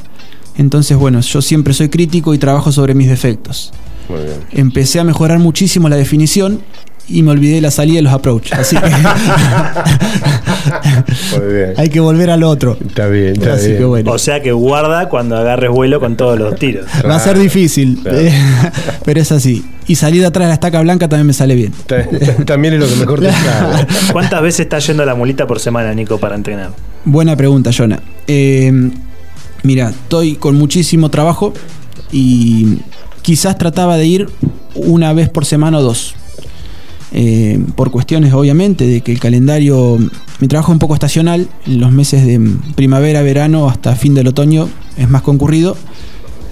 [0.56, 3.72] Entonces, bueno, yo siempre soy crítico y trabajo sobre mis defectos.
[4.08, 4.40] Muy bien.
[4.50, 6.60] Empecé a mejorar muchísimo la definición
[7.08, 8.52] y me olvidé de la salida de los approach.
[8.52, 8.90] Así que
[11.38, 11.74] Muy bien.
[11.76, 12.76] hay que volver al otro.
[12.86, 13.78] Está bien, está Así bien.
[13.78, 14.10] que bueno.
[14.12, 16.86] O sea que guarda cuando agarres vuelo con todos los tiros.
[17.08, 18.18] Va a ser difícil, Claro.
[18.18, 18.32] eh,
[19.04, 19.64] pero es así.
[19.86, 21.72] Y salir de atrás de la estaca blanca también me sale bien.
[21.86, 22.06] Ta-
[22.46, 23.86] También es lo que mejor te sale.
[24.12, 26.70] ¿Cuántas veces estás yendo a la mulita por semana, Nico, para entrenar?
[27.04, 28.00] Buena pregunta, Jonah.
[28.26, 28.72] Eh,
[29.62, 31.52] mira, estoy con muchísimo trabajo
[32.10, 32.78] y
[33.22, 34.28] quizás trataba de ir
[34.74, 36.14] una vez por semana o dos.
[37.16, 39.98] Eh, por cuestiones, obviamente, de que el calendario,
[40.40, 42.40] mi trabajo es un poco estacional, en los meses de
[42.74, 45.76] primavera, verano hasta fin del otoño es más concurrido.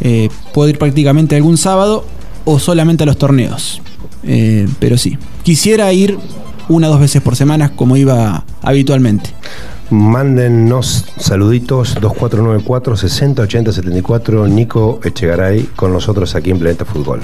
[0.01, 2.05] Eh, puedo ir prácticamente algún sábado
[2.45, 3.83] o solamente a los torneos.
[4.23, 6.17] Eh, pero sí, quisiera ir
[6.69, 9.31] una o dos veces por semana como iba habitualmente.
[9.91, 17.21] Mándennos saluditos 2494 6080 74 Nico Echegaray con nosotros aquí en Planeta Fútbol.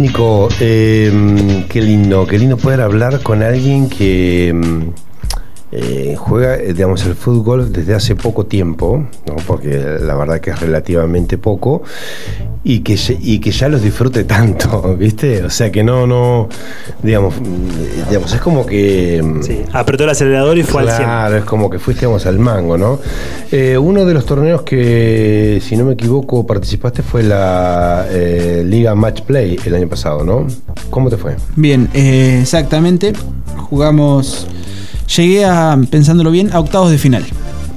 [0.00, 5.09] Nico, eh, qué lindo, qué lindo poder hablar con alguien que mm,
[5.72, 9.36] eh, juega, eh, digamos, el fútbol desde hace poco tiempo, ¿no?
[9.46, 11.82] porque la verdad que es relativamente poco,
[12.62, 15.42] y que, y que ya los disfrute tanto, ¿viste?
[15.44, 16.48] O sea que no, no,
[17.02, 19.22] digamos, mm, digamos es como que...
[19.22, 21.02] mm, Sí, apretó el acelerador y fue al 100.
[21.02, 22.98] Claro, es como que fuiste digamos, al mango, ¿no?
[23.52, 28.94] Eh, uno de los torneos que, si no me equivoco, participaste fue la eh, Liga
[28.94, 30.46] Match Play el año pasado, ¿no?
[30.90, 31.36] ¿Cómo te fue?
[31.56, 33.12] Bien, eh, exactamente.
[33.56, 34.46] Jugamos.
[35.16, 37.24] Llegué a, pensándolo bien, a octavos de final.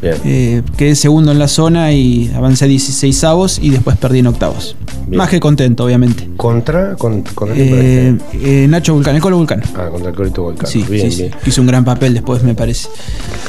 [0.04, 4.28] Eh, quedé segundo en la zona y avancé a 16 avos y después perdí en
[4.28, 4.76] octavos.
[5.08, 5.18] Bien.
[5.18, 6.30] Más que contento, obviamente.
[6.38, 6.96] ¿Contra?
[6.96, 8.18] Con, contra quién Eh,
[8.64, 9.64] eh, Nacho Vulcano, el Colo Vulcano.
[9.76, 10.68] Ah, contra el Corito Volcano.
[10.68, 11.36] Sí, bien, sí, bien.
[11.46, 12.88] Hizo un gran papel después, me parece.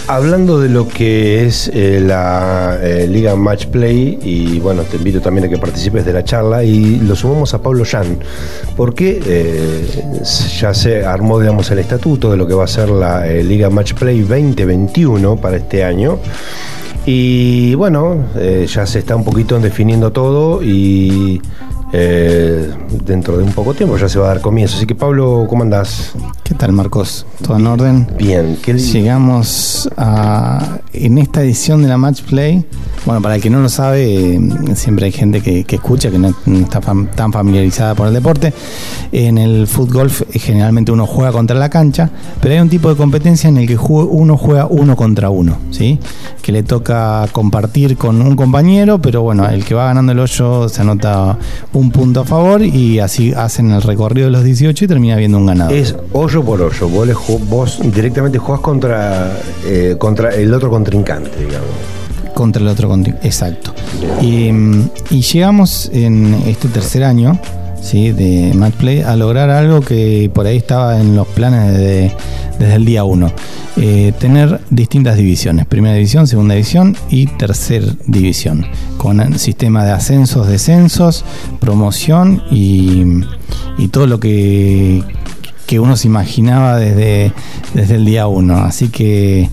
[0.06, 5.20] Hablando de lo que es eh, la eh, Liga Match Play, y bueno, te invito
[5.20, 8.18] también a que participes de la charla, y lo sumamos a Pablo Jan,
[8.76, 10.22] porque eh,
[10.60, 13.70] ya se armó, digamos, el estatuto de lo que va a ser la eh, Liga
[13.70, 16.18] Match Play 2021 para este año.
[17.06, 21.40] Y bueno, eh, ya se está un poquito definiendo todo y
[21.92, 22.72] eh,
[23.04, 24.76] dentro de un poco tiempo ya se va a dar comienzo.
[24.76, 26.14] Así que Pablo, ¿cómo andás?
[26.44, 27.24] ¿Qué tal, Marcos?
[27.42, 28.06] ¿Todo en orden?
[28.18, 32.64] Bien, qué Llegamos a, en esta edición de la Match Play.
[33.06, 34.40] Bueno, para el que no lo sabe, eh,
[34.74, 38.14] siempre hay gente que, que escucha, que no, no está fam- tan familiarizada por el
[38.14, 38.52] deporte.
[39.12, 42.96] En el fútbol eh, generalmente uno juega contra la cancha, pero hay un tipo de
[42.96, 45.98] competencia en el que uno juega uno contra uno, ¿sí?
[46.42, 50.68] Que le toca compartir con un compañero, pero bueno, el que va ganando el hoyo
[50.68, 51.38] se anota
[51.72, 55.38] un punto a favor y así hacen el recorrido de los 18 y termina viendo
[55.38, 55.74] un ganador.
[55.74, 56.88] Es hoyo por hoyo.
[56.88, 57.08] Vos,
[57.48, 61.68] vos directamente jugás contra, eh, contra el otro contrincante, digamos.
[62.34, 63.72] contra el otro conti- Exacto.
[64.20, 67.38] Y, mm, y llegamos en este tercer año
[67.80, 68.10] ¿sí?
[68.10, 72.16] de Match Play a lograr algo que por ahí estaba en los planes desde,
[72.58, 73.30] desde el día 1.
[74.18, 78.66] tener distintas divisiones, primera división, segunda división y tercera división,
[78.98, 81.24] con sistema de ascensos, descensos,
[81.60, 83.02] promoción y,
[83.78, 85.02] y todo lo que,
[85.66, 87.32] que uno se imaginaba desde,
[87.74, 88.56] desde el día 1.
[88.64, 89.48] Así que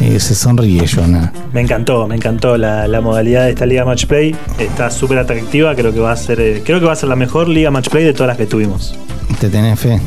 [0.00, 1.32] eh, se sonríe Jonah.
[1.52, 4.34] Me encantó, me encantó la, la modalidad de esta liga match play.
[4.58, 7.16] Está súper atractiva, creo que va a ser, eh, creo que va a ser la
[7.16, 8.98] mejor liga match play de todas las que tuvimos.
[9.40, 10.00] ¿Te tenés fe?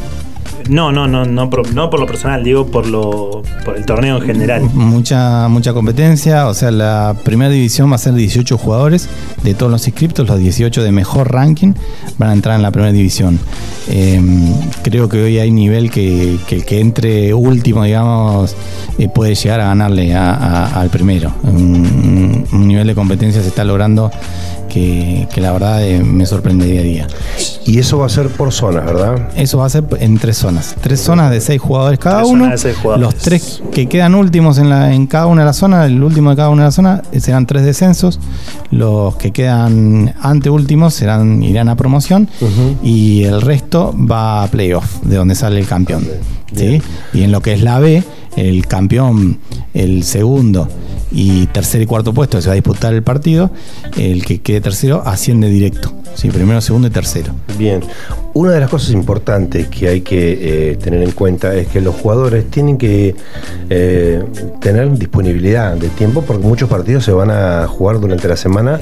[0.70, 4.18] No, no, no, no, por, no por lo personal, digo por lo, por el torneo
[4.18, 4.62] en general.
[4.74, 9.10] Mucha, mucha competencia, o sea, la primera división va a ser 18 jugadores
[9.44, 11.74] de todos los inscriptos, los 18 de mejor ranking
[12.18, 13.40] van a entrar en la primera división.
[13.90, 14.22] Eh,
[14.84, 18.56] creo que hoy hay nivel que, que que entre último, digamos,
[19.00, 21.32] eh, puede llegar a ganarle a- al primero.
[21.44, 24.12] Un nivel de competencia se está logrando
[24.70, 27.08] que, que la verdad eh, me sorprende día a día.
[27.66, 29.30] Y eso va a ser por zonas, ¿verdad?
[29.36, 30.76] Eso va a ser en tres zonas.
[30.80, 32.46] Tres zonas de seis jugadores cada Tres uno.
[32.46, 33.14] zonas de seis jugadores.
[33.14, 36.30] Los tres que quedan últimos en, la, en cada una de las zonas, el último
[36.30, 38.20] de cada una de las zonas, eh, serán tres descensos.
[38.72, 42.30] Los que quedan anteúltimos serán, irán a promoción.
[42.84, 46.08] Y el resto va a playoff, de donde sale el campeón.
[46.56, 46.82] ¿sí?
[47.14, 48.04] Y en lo que es la B,
[48.36, 49.40] el campeón,
[49.74, 50.68] el segundo
[51.12, 53.52] y tercer y cuarto puesto, se va a disputar el partido.
[53.98, 55.94] El que quede tercero asciende directo.
[56.16, 57.34] Sí, primero, segundo y tercero.
[57.58, 57.82] Bien,
[58.34, 61.96] una de las cosas importantes que hay que eh, tener en cuenta es que los
[61.96, 63.16] jugadores tienen que
[63.70, 64.24] eh,
[64.62, 68.80] tener disponibilidad de tiempo porque muchos partidos se van a jugar durante la semana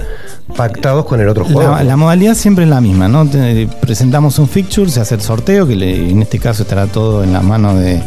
[0.55, 1.77] pactados con el otro jugador.
[1.77, 3.27] La, la modalidad siempre es la misma, ¿no?
[3.27, 7.23] Te- presentamos un fixture, se hace el sorteo, que le- en este caso estará todo
[7.23, 8.01] en la mano de,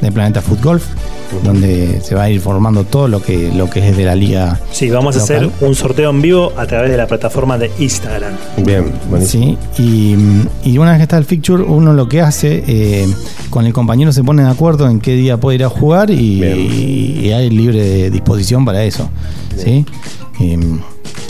[0.00, 0.84] de Planeta Foot Golf,
[1.42, 4.60] donde se va a ir formando todo lo que, lo que es de la liga.
[4.72, 8.32] Sí, vamos a hacer un sorteo en vivo a través de la plataforma de Instagram.
[8.58, 9.56] Bien, buenísimo.
[9.74, 10.16] Sí, y,
[10.70, 13.06] y una vez que está el fixture, uno lo que hace, eh,
[13.50, 16.42] con el compañero se pone de acuerdo en qué día puede ir a jugar y,
[16.44, 19.08] y hay libre disposición para eso.
[19.56, 19.84] ¿sí?
[20.40, 20.58] Eh,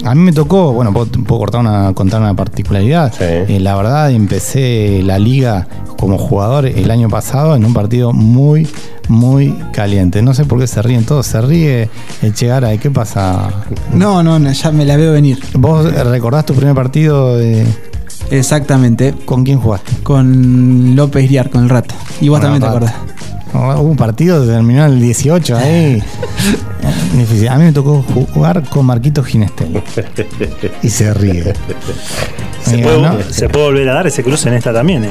[0.05, 3.13] a mí me tocó, bueno, puedo, puedo cortar una, contar una particularidad.
[3.13, 3.25] Sí.
[3.55, 5.67] Eh, la verdad, empecé la liga
[5.99, 8.69] como jugador el año pasado en un partido muy,
[9.09, 10.21] muy caliente.
[10.21, 11.27] No sé por qué se ríen todos.
[11.27, 11.89] Se ríe
[12.21, 12.75] el Chegara.
[12.75, 13.49] ¿Y qué pasa?
[13.95, 15.39] No, no, no, ya me la veo venir.
[15.55, 17.39] ¿Vos recordás tu primer partido?
[17.39, 17.65] de-
[18.31, 19.15] Exactamente.
[19.25, 19.93] ¿Con quién jugaste?
[20.03, 21.95] Con López Iriar, con el rato.
[22.21, 22.79] Y vos también te Rato.
[22.87, 22.95] acordás.
[23.53, 26.03] Hubo un partido que terminó el 18 ahí.
[27.17, 27.49] Difícil.
[27.49, 28.03] A mí me tocó
[28.35, 29.83] jugar con Marquito Ginestel.
[30.83, 31.55] Y se ríe.
[32.63, 35.11] Se, puede, se puede volver a dar ese cruce en esta también, ¿eh?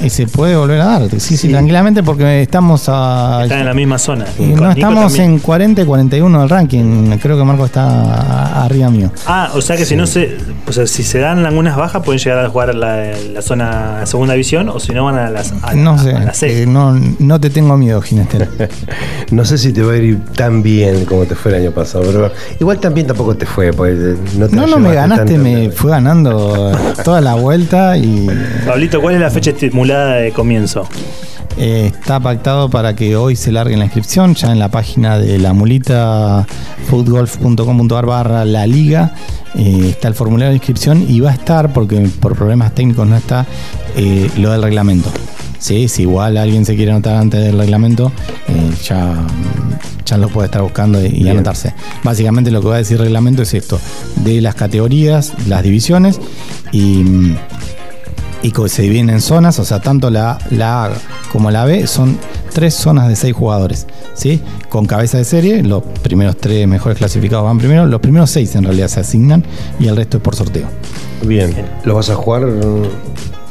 [0.00, 1.10] Y se puede volver a dar.
[1.20, 3.40] Sí, sí, tranquilamente porque estamos a.
[3.44, 4.26] Están en la misma zona.
[4.38, 5.32] no Nico estamos también.
[5.32, 7.16] en 40 y 41 del ranking.
[7.18, 9.10] Creo que Marco está arriba mío.
[9.26, 10.36] Ah, o sea que si no se.
[10.68, 14.34] O sea, si se dan algunas bajas, pueden llegar a jugar la, la zona segunda
[14.34, 15.54] división, o si no van a las.
[15.62, 16.12] A, No sé.
[16.12, 16.62] a la C.
[16.62, 18.48] eh, no, no te tengo miedo, Ginestel.
[19.30, 22.04] No sé si te va a ir tan bien como te fue el año pasado,
[22.06, 22.30] pero
[22.60, 25.42] igual también tampoco te fue, porque no te No, no me ganaste, tanto.
[25.42, 26.70] me fue ganando
[27.04, 28.28] toda la vuelta y.
[28.64, 30.86] Pablito, ¿cuál es la fecha estimulada de comienzo?
[31.58, 35.38] Eh, está pactado para que hoy se largue la inscripción, ya en la página de
[35.38, 36.46] la mulita
[36.88, 39.14] footgolf.com.ar barra la liga.
[39.54, 43.16] eh, está el formulario de inscripción y va a estar, porque por problemas técnicos no
[43.16, 43.46] está,
[43.96, 45.10] eh, lo del reglamento.
[45.58, 48.12] Sí, si igual alguien se quiere anotar antes del reglamento,
[48.84, 49.14] ya,
[50.04, 51.72] ya lo puede estar buscando y, y anotarse.
[52.04, 53.80] Básicamente lo que va a decir el reglamento es esto,
[54.16, 56.20] de las categorías, las divisiones
[56.72, 57.36] y mm,
[58.42, 60.90] y que se dividen en zonas, o sea, tanto la, la A
[61.32, 62.18] como la B son
[62.52, 64.40] tres zonas de seis jugadores, ¿sí?
[64.68, 68.64] Con cabeza de serie, los primeros tres mejores clasificados van primero, los primeros seis en
[68.64, 69.44] realidad se asignan
[69.78, 70.66] y el resto es por sorteo.
[71.24, 72.46] Bien, ¿lo vas a jugar?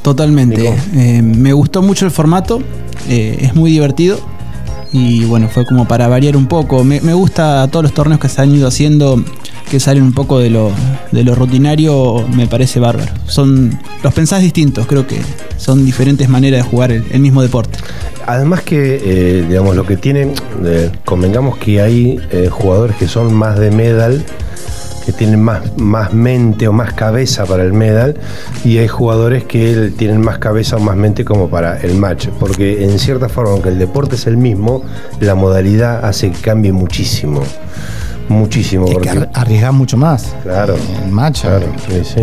[0.02, 0.74] Totalmente.
[0.94, 2.62] Eh, me gustó mucho el formato,
[3.10, 4.20] eh, es muy divertido
[4.92, 6.84] y bueno, fue como para variar un poco.
[6.84, 9.22] Me, me gusta todos los torneos que se han ido haciendo,
[9.70, 10.72] que salen un poco de lo,
[11.12, 13.12] de lo rutinario, me parece bárbaro.
[13.28, 15.20] Son, los pensás distintos, creo que
[15.58, 17.80] son diferentes maneras de jugar el, mismo deporte.
[18.26, 23.34] Además que, eh, digamos, lo que tienen, eh, convengamos que hay eh, jugadores que son
[23.34, 24.24] más de medal,
[25.06, 28.16] que tienen más, más mente o más cabeza para el medal,
[28.64, 32.84] y hay jugadores que tienen más cabeza o más mente como para el match, porque
[32.84, 34.84] en cierta forma, aunque el deporte es el mismo,
[35.20, 37.44] la modalidad hace que cambie muchísimo,
[38.30, 38.86] muchísimo.
[38.88, 40.36] Es porque- ar- arriesgás mucho más.
[40.44, 40.76] Claro.
[41.04, 41.42] En match.
[41.42, 42.22] Claro, sí, sí,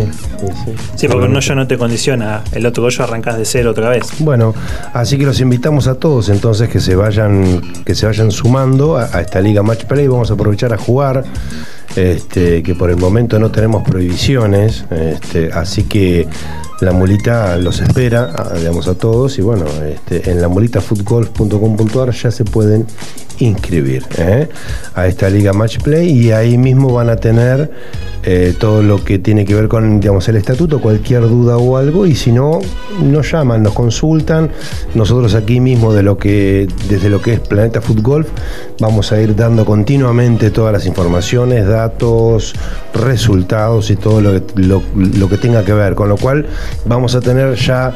[0.95, 2.41] sí, porque no yo no te condiciona.
[2.51, 4.03] El otro gollo arrancás de cero otra vez.
[4.19, 4.53] Bueno,
[4.93, 9.09] así que los invitamos a todos entonces que se vayan, que se vayan sumando a,
[9.13, 10.07] a esta liga Match Play.
[10.07, 11.23] Vamos a aprovechar a jugar.
[11.95, 16.27] este, que por el momento no tenemos prohibiciones, este, así que
[16.81, 22.31] la mulita los espera, a, digamos, a todos y bueno, este, en la mulitafootgolf.com.ar ya
[22.31, 22.87] se pueden
[23.39, 24.47] inscribir ¿eh?
[24.95, 27.71] a esta liga Match Play y ahí mismo van a tener
[28.25, 32.05] eh, todo lo que tiene que ver con digamos, el estatuto, cualquier duda o algo
[32.05, 32.61] y si no,
[33.01, 34.49] nos llaman, nos consultan,
[34.95, 38.27] nosotros aquí mismo de lo que, desde lo que es Planeta Foot Golf
[38.79, 42.53] vamos a ir dando continuamente todas las informaciones, datos,
[42.93, 46.45] resultados y todo lo que, lo, lo que tenga que ver, con lo cual
[46.85, 47.93] vamos a tener ya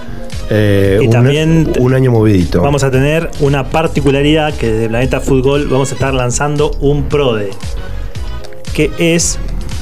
[0.50, 2.62] eh, Y un, también un año movidito.
[2.62, 7.50] Vamos a tener una particularidad que desde Planeta Fútbol vamos a estar lanzando un PRODE.
[8.74, 9.40] Que es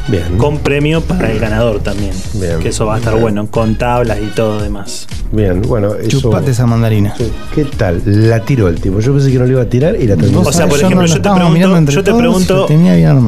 [0.08, 0.38] Bien.
[0.38, 2.14] con premio para el ganador también.
[2.34, 2.60] Bien.
[2.60, 5.08] Que eso va a estar bueno, con tablas y todo demás.
[5.32, 6.22] Bien, bueno, eso.
[6.22, 7.14] Chupate esa mandarina.
[7.54, 8.02] ¿Qué tal?
[8.06, 9.00] La tiró el tipo.
[9.00, 10.42] Yo pensé que no le iba a tirar y la terminó.
[10.42, 12.68] O sea, por yo ejemplo, lo yo te pregunto, yo te pregunto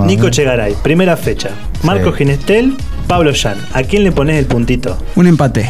[0.06, 0.30] Nico.
[0.30, 1.50] Chegaray, primera fecha.
[1.84, 2.20] Marco Sí.
[2.20, 2.76] Ginestel,
[3.08, 3.58] Pablo Yan.
[3.74, 4.98] ¿A quién le pones el puntito?
[5.16, 5.70] Un empate.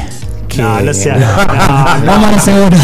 [0.57, 1.15] No, no sea.
[2.05, 2.31] No, no, no.
[2.31, 2.75] no, seguro.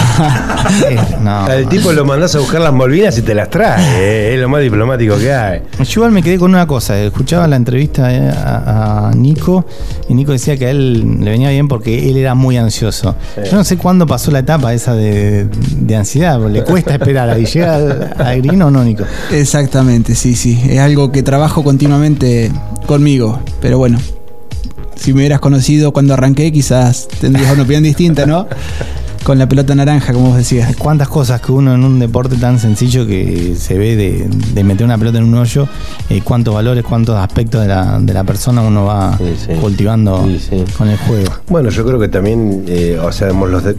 [0.89, 1.45] Eh, no.
[1.45, 3.81] Al tipo lo mandás a buscar las Malvinas y te las trae.
[3.97, 5.61] eh, Es lo más diplomático que hay.
[5.79, 6.99] Yo igual me quedé con una cosa.
[7.01, 9.65] Escuchaba la entrevista eh, a, a Nico
[10.07, 13.15] y Nico decía que a él le venía bien porque él era muy ansioso.
[13.43, 16.39] Yo no sé cuándo pasó la etapa esa de, de ansiedad.
[16.47, 19.03] Le cuesta esperar a llega al, al green o no, Nico.
[19.31, 20.61] Exactamente, sí, sí.
[20.69, 22.51] Es algo que trabajo continuamente
[22.85, 23.39] conmigo.
[23.61, 23.97] Pero bueno,
[25.03, 28.47] si me hubieras conocido cuando arranqué, quizás tendrías una opinión distinta, ¿no?
[29.25, 30.75] Con la pelota naranja, como vos decías.
[30.77, 34.85] Cuántas cosas que uno en un deporte tan sencillo que se ve de, de meter
[34.85, 35.67] una pelota en un hoyo,
[36.09, 39.53] eh, cuántos valores, cuántos aspectos de la, de la persona uno va Sí, sí.
[39.59, 40.63] cultivando Sí, sí.
[40.77, 41.31] con el juego.
[41.49, 43.75] Bueno, yo creo que también, eh, o sea, digamos, los de-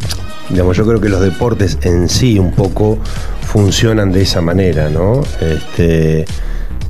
[0.51, 2.99] digamos, yo creo que los deportes en sí un poco
[3.43, 5.23] funcionan de esa manera, ¿no?
[5.41, 6.25] Este,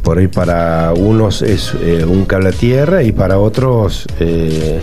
[0.04, 4.80] por ahí para unos es eh, un cable a tierra y para otros, eh,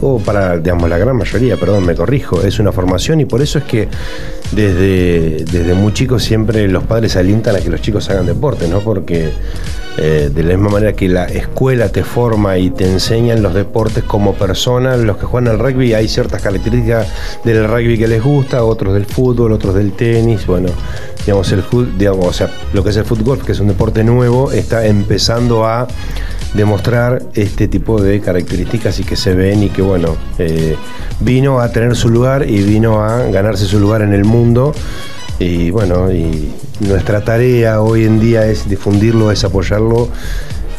[0.00, 3.58] o para, digamos, la gran mayoría, perdón, me corrijo, es una formación y por eso
[3.60, 3.88] es que
[4.50, 8.80] desde, desde muy chicos siempre los padres alientan a que los chicos hagan deporte, ¿no?
[8.80, 9.30] Porque
[9.98, 14.04] eh, de la misma manera que la escuela te forma y te enseñan los deportes
[14.04, 17.08] como persona, los que juegan al rugby hay ciertas características
[17.44, 20.68] del rugby que les gusta, otros del fútbol, otros del tenis, bueno,
[21.24, 21.64] digamos, el
[21.96, 25.66] digamos, o sea, lo que es el fútbol, que es un deporte nuevo, está empezando
[25.66, 25.88] a
[26.54, 30.76] demostrar este tipo de características y que se ven y que bueno, eh,
[31.20, 34.74] vino a tener su lugar y vino a ganarse su lugar en el mundo.
[35.38, 40.08] Y bueno, y nuestra tarea hoy en día es difundirlo, es apoyarlo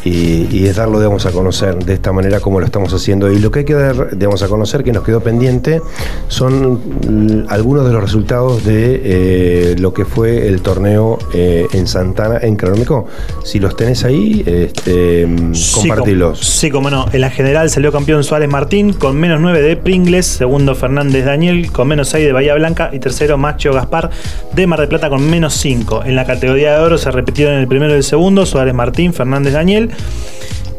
[0.08, 3.30] y, y es darlo, digamos, a conocer de esta manera como lo estamos haciendo.
[3.30, 5.80] Y lo que hay que dar, digamos, a conocer, que nos quedó pendiente,
[6.28, 12.38] son algunos de los resultados de eh, lo que fue el torneo eh, en Santana,
[12.42, 13.06] en Cronómico.
[13.44, 16.38] Si los tenés ahí, este, Sí, compartilos.
[16.38, 17.06] com- Sí, como no.
[17.12, 21.70] En la general salió campeón Suárez Martín con menos 9 de Pringles, segundo Fernández Daniel
[21.72, 24.10] con menos 6 de Bahía Blanca y tercero Macho Gaspar
[24.54, 26.04] de Mar del Plata con menos 5.
[26.04, 29.52] En la categoría de oro se repitieron el primero y el segundo, Suárez Martín, Fernández
[29.54, 29.90] Daniel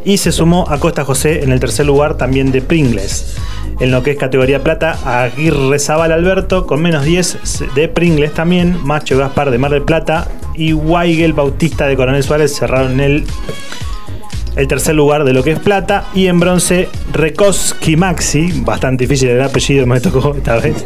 [0.05, 3.35] y se sumó a Costa José en el tercer lugar también de Pringles.
[3.79, 8.77] En lo que es categoría plata, Aguirre Zabal Alberto con menos 10 de Pringles también,
[8.83, 13.25] Macho Gaspar de Mar del Plata y Weigel Bautista de Coronel Suárez cerraron el
[14.55, 16.05] el tercer lugar de lo que es plata.
[16.13, 20.85] Y en bronce, Rekoski Maxi, bastante difícil el apellido, me tocó esta vez.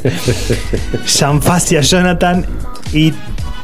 [1.05, 2.45] Sanfasia Jonathan
[2.93, 3.13] y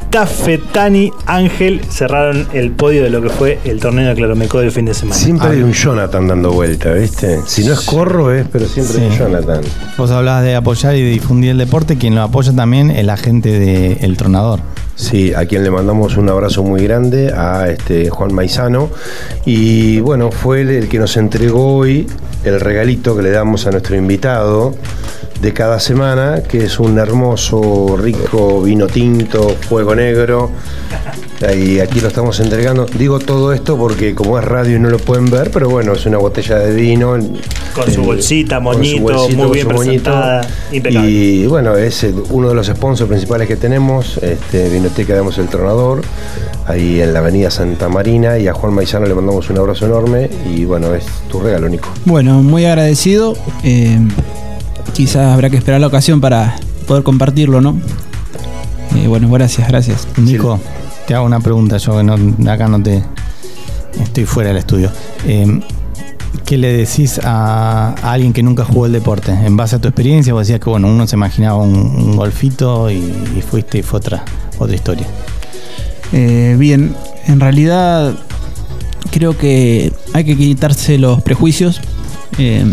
[0.10, 4.86] Tafetani Ángel cerraron el podio de lo que fue el torneo de Claromecó del fin
[4.86, 5.16] de semana.
[5.16, 7.42] Siempre hay un Jonathan dando vuelta, ¿viste?
[7.46, 9.18] Si no es Corro es, pero siempre hay un.
[9.18, 9.62] Jonathan.
[9.98, 13.60] Vos hablabas de apoyar y de difundir el deporte, quien lo apoya también el agente
[13.60, 14.62] de El Tronador.
[14.96, 18.90] Sí, a quien le mandamos un abrazo muy grande, a este Juan Maizano.
[19.46, 22.08] Y bueno, fue él el que nos entregó hoy
[22.44, 24.76] el regalito que le damos a nuestro invitado
[25.42, 30.52] de cada semana, que es un hermoso, rico vino tinto, fuego negro.
[31.56, 32.86] Y aquí lo estamos entregando.
[32.86, 36.06] Digo todo esto porque como es radio y no lo pueden ver, pero bueno, es
[36.06, 37.18] una botella de vino.
[37.74, 39.84] Con su bolsita, con su moñito, bolsito, muy bien moñito.
[39.84, 41.10] presentada, impecable.
[41.10, 45.48] Y bueno, es eh, uno de los sponsors principales que tenemos, este, Vinoteca Damos el
[45.48, 46.02] Tronador,
[46.66, 48.38] ahí en la avenida Santa Marina.
[48.38, 50.30] Y a Juan Maizano le mandamos un abrazo enorme.
[50.54, 51.88] Y bueno, es tu regalo, Nico.
[52.04, 53.38] Bueno, muy agradecido.
[53.64, 53.98] Eh,
[54.94, 56.56] quizás habrá que esperar la ocasión para
[56.88, 57.78] poder compartirlo, ¿no?
[58.96, 60.08] Eh, bueno, gracias, gracias.
[60.18, 60.60] Nico,
[61.08, 63.04] te hago una pregunta, yo que no, acá no te.
[64.02, 64.92] Estoy fuera del estudio.
[65.26, 65.60] Eh,
[66.46, 69.32] ¿Qué le decís a, a alguien que nunca jugó el deporte?
[69.32, 72.90] En base a tu experiencia, vos decías que bueno, uno se imaginaba un, un golfito
[72.90, 74.24] y, y fuiste y fue otra,
[74.58, 75.08] otra historia.
[76.12, 76.96] Eh, bien,
[77.28, 78.16] en realidad
[79.12, 81.82] creo que hay que quitarse los prejuicios.
[82.38, 82.66] Eh,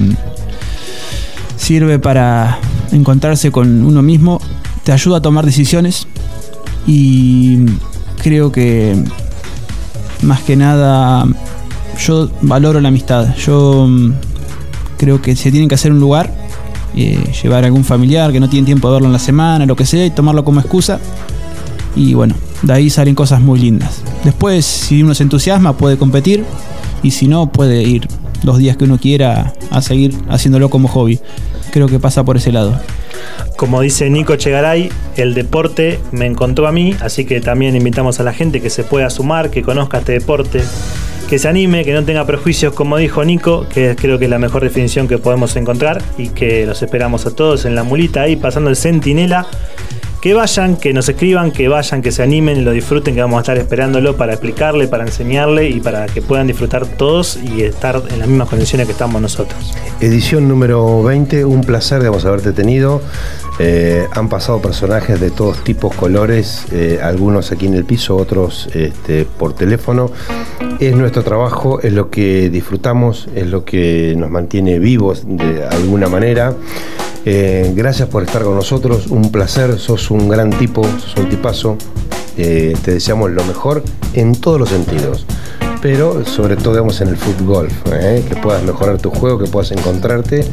[1.56, 2.58] sirve para
[2.92, 4.40] encontrarse con uno mismo,
[4.84, 6.06] te ayuda a tomar decisiones
[6.86, 7.66] y
[8.22, 8.96] creo que
[10.22, 11.26] más que nada
[11.98, 13.34] yo valoro la amistad.
[13.36, 14.12] Yo mm,
[14.96, 16.32] creo que se tiene que hacer un lugar,
[16.94, 19.76] eh, llevar a algún familiar que no tiene tiempo de verlo en la semana, lo
[19.76, 21.00] que sea, y tomarlo como excusa.
[21.94, 24.02] Y bueno, de ahí salen cosas muy lindas.
[24.24, 26.44] Después, si uno se entusiasma, puede competir.
[27.02, 28.08] Y si no, puede ir
[28.42, 31.20] los días que uno quiera a seguir haciéndolo como hobby.
[31.70, 32.78] Creo que pasa por ese lado.
[33.56, 38.22] Como dice Nico Chegaray, el deporte me encontró a mí, así que también invitamos a
[38.22, 40.62] la gente que se pueda sumar, que conozca este deporte,
[41.28, 44.38] que se anime, que no tenga prejuicios, como dijo Nico, que creo que es la
[44.38, 48.36] mejor definición que podemos encontrar y que los esperamos a todos en la mulita ahí
[48.36, 49.46] pasando el centinela.
[50.26, 53.36] Que vayan, que nos escriban, que vayan, que se animen y lo disfruten, que vamos
[53.38, 58.02] a estar esperándolo para explicarle, para enseñarle y para que puedan disfrutar todos y estar
[58.10, 59.72] en las mismas condiciones que estamos nosotros.
[60.00, 63.02] Edición número 20, un placer de haberte tenido.
[63.60, 68.68] Eh, han pasado personajes de todos tipos, colores, eh, algunos aquí en el piso, otros
[68.74, 70.10] este, por teléfono.
[70.80, 76.08] Es nuestro trabajo, es lo que disfrutamos, es lo que nos mantiene vivos de alguna
[76.08, 76.52] manera.
[77.26, 81.76] Eh, gracias por estar con nosotros, un placer, sos un gran tipo, sos un tipazo.
[82.34, 83.82] te deseamos lo mejor
[84.14, 85.26] en todos los sentidos
[85.86, 90.44] pero sobre todo digamos, en el fútbol, que puedas mejorar tu juego, que puedas encontrarte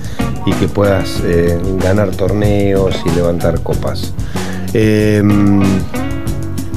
[0.46, 4.14] y que puedas eh, ganar torneos y levantar copas.
[4.74, 5.62] Em,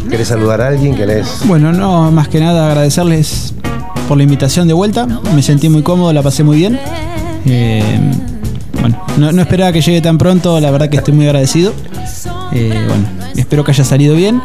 [0.09, 0.95] ¿Querés saludar a alguien?
[0.95, 1.41] ¿Querés...
[1.45, 3.53] Bueno, no, más que nada agradecerles
[4.09, 5.07] por la invitación de vuelta.
[5.35, 6.79] Me sentí muy cómodo, la pasé muy bien.
[7.45, 8.13] Em,
[8.89, 11.73] bueno, no, esperaba que llegue tan pronto, la verdad que estoy muy agradecido.
[12.53, 14.41] Eh, bueno, espero que haya salido bien.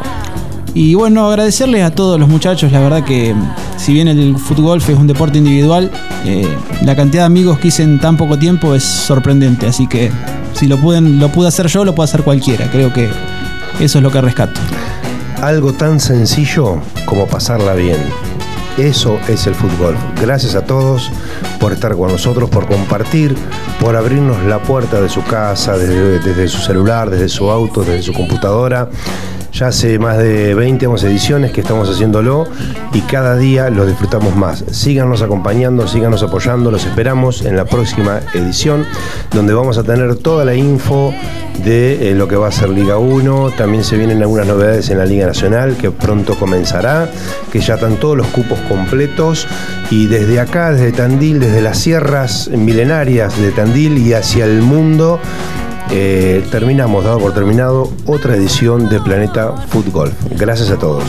[0.74, 3.34] Y bueno, agradecerles a todos los muchachos, la verdad que
[3.76, 5.90] si bien el fútbol es un deporte individual,
[6.24, 6.48] eh,
[6.82, 9.66] la cantidad de amigos que hice en tan poco tiempo es sorprendente.
[9.66, 10.10] Así que
[10.54, 12.70] si lo, pueden, lo pude hacer yo, lo puede hacer cualquiera.
[12.70, 13.10] Creo que
[13.80, 14.60] eso es lo que rescato.
[15.42, 17.98] Algo tan sencillo como pasarla bien.
[18.78, 19.96] Eso es el fútbol.
[20.20, 21.10] Gracias a todos
[21.60, 23.36] por estar con nosotros, por compartir,
[23.80, 28.02] por abrirnos la puerta de su casa, desde, desde su celular, desde su auto, desde
[28.02, 28.88] su computadora
[29.52, 32.46] ya hace más de 20 ediciones que estamos haciéndolo
[32.92, 34.64] y cada día lo disfrutamos más.
[34.70, 38.86] Síganos acompañando, síganos apoyando, los esperamos en la próxima edición
[39.32, 41.14] donde vamos a tener toda la info
[41.64, 43.52] de eh, lo que va a ser Liga 1.
[43.56, 47.10] También se vienen algunas novedades en la Liga Nacional que pronto comenzará,
[47.50, 49.46] que ya están todos los cupos completos
[49.90, 55.20] y desde acá, desde Tandil, desde las sierras milenarias de Tandil y hacia el mundo,
[55.94, 60.10] eh, terminamos, dado por terminado, otra edición de Planeta Fútbol.
[60.38, 61.04] Gracias a todos.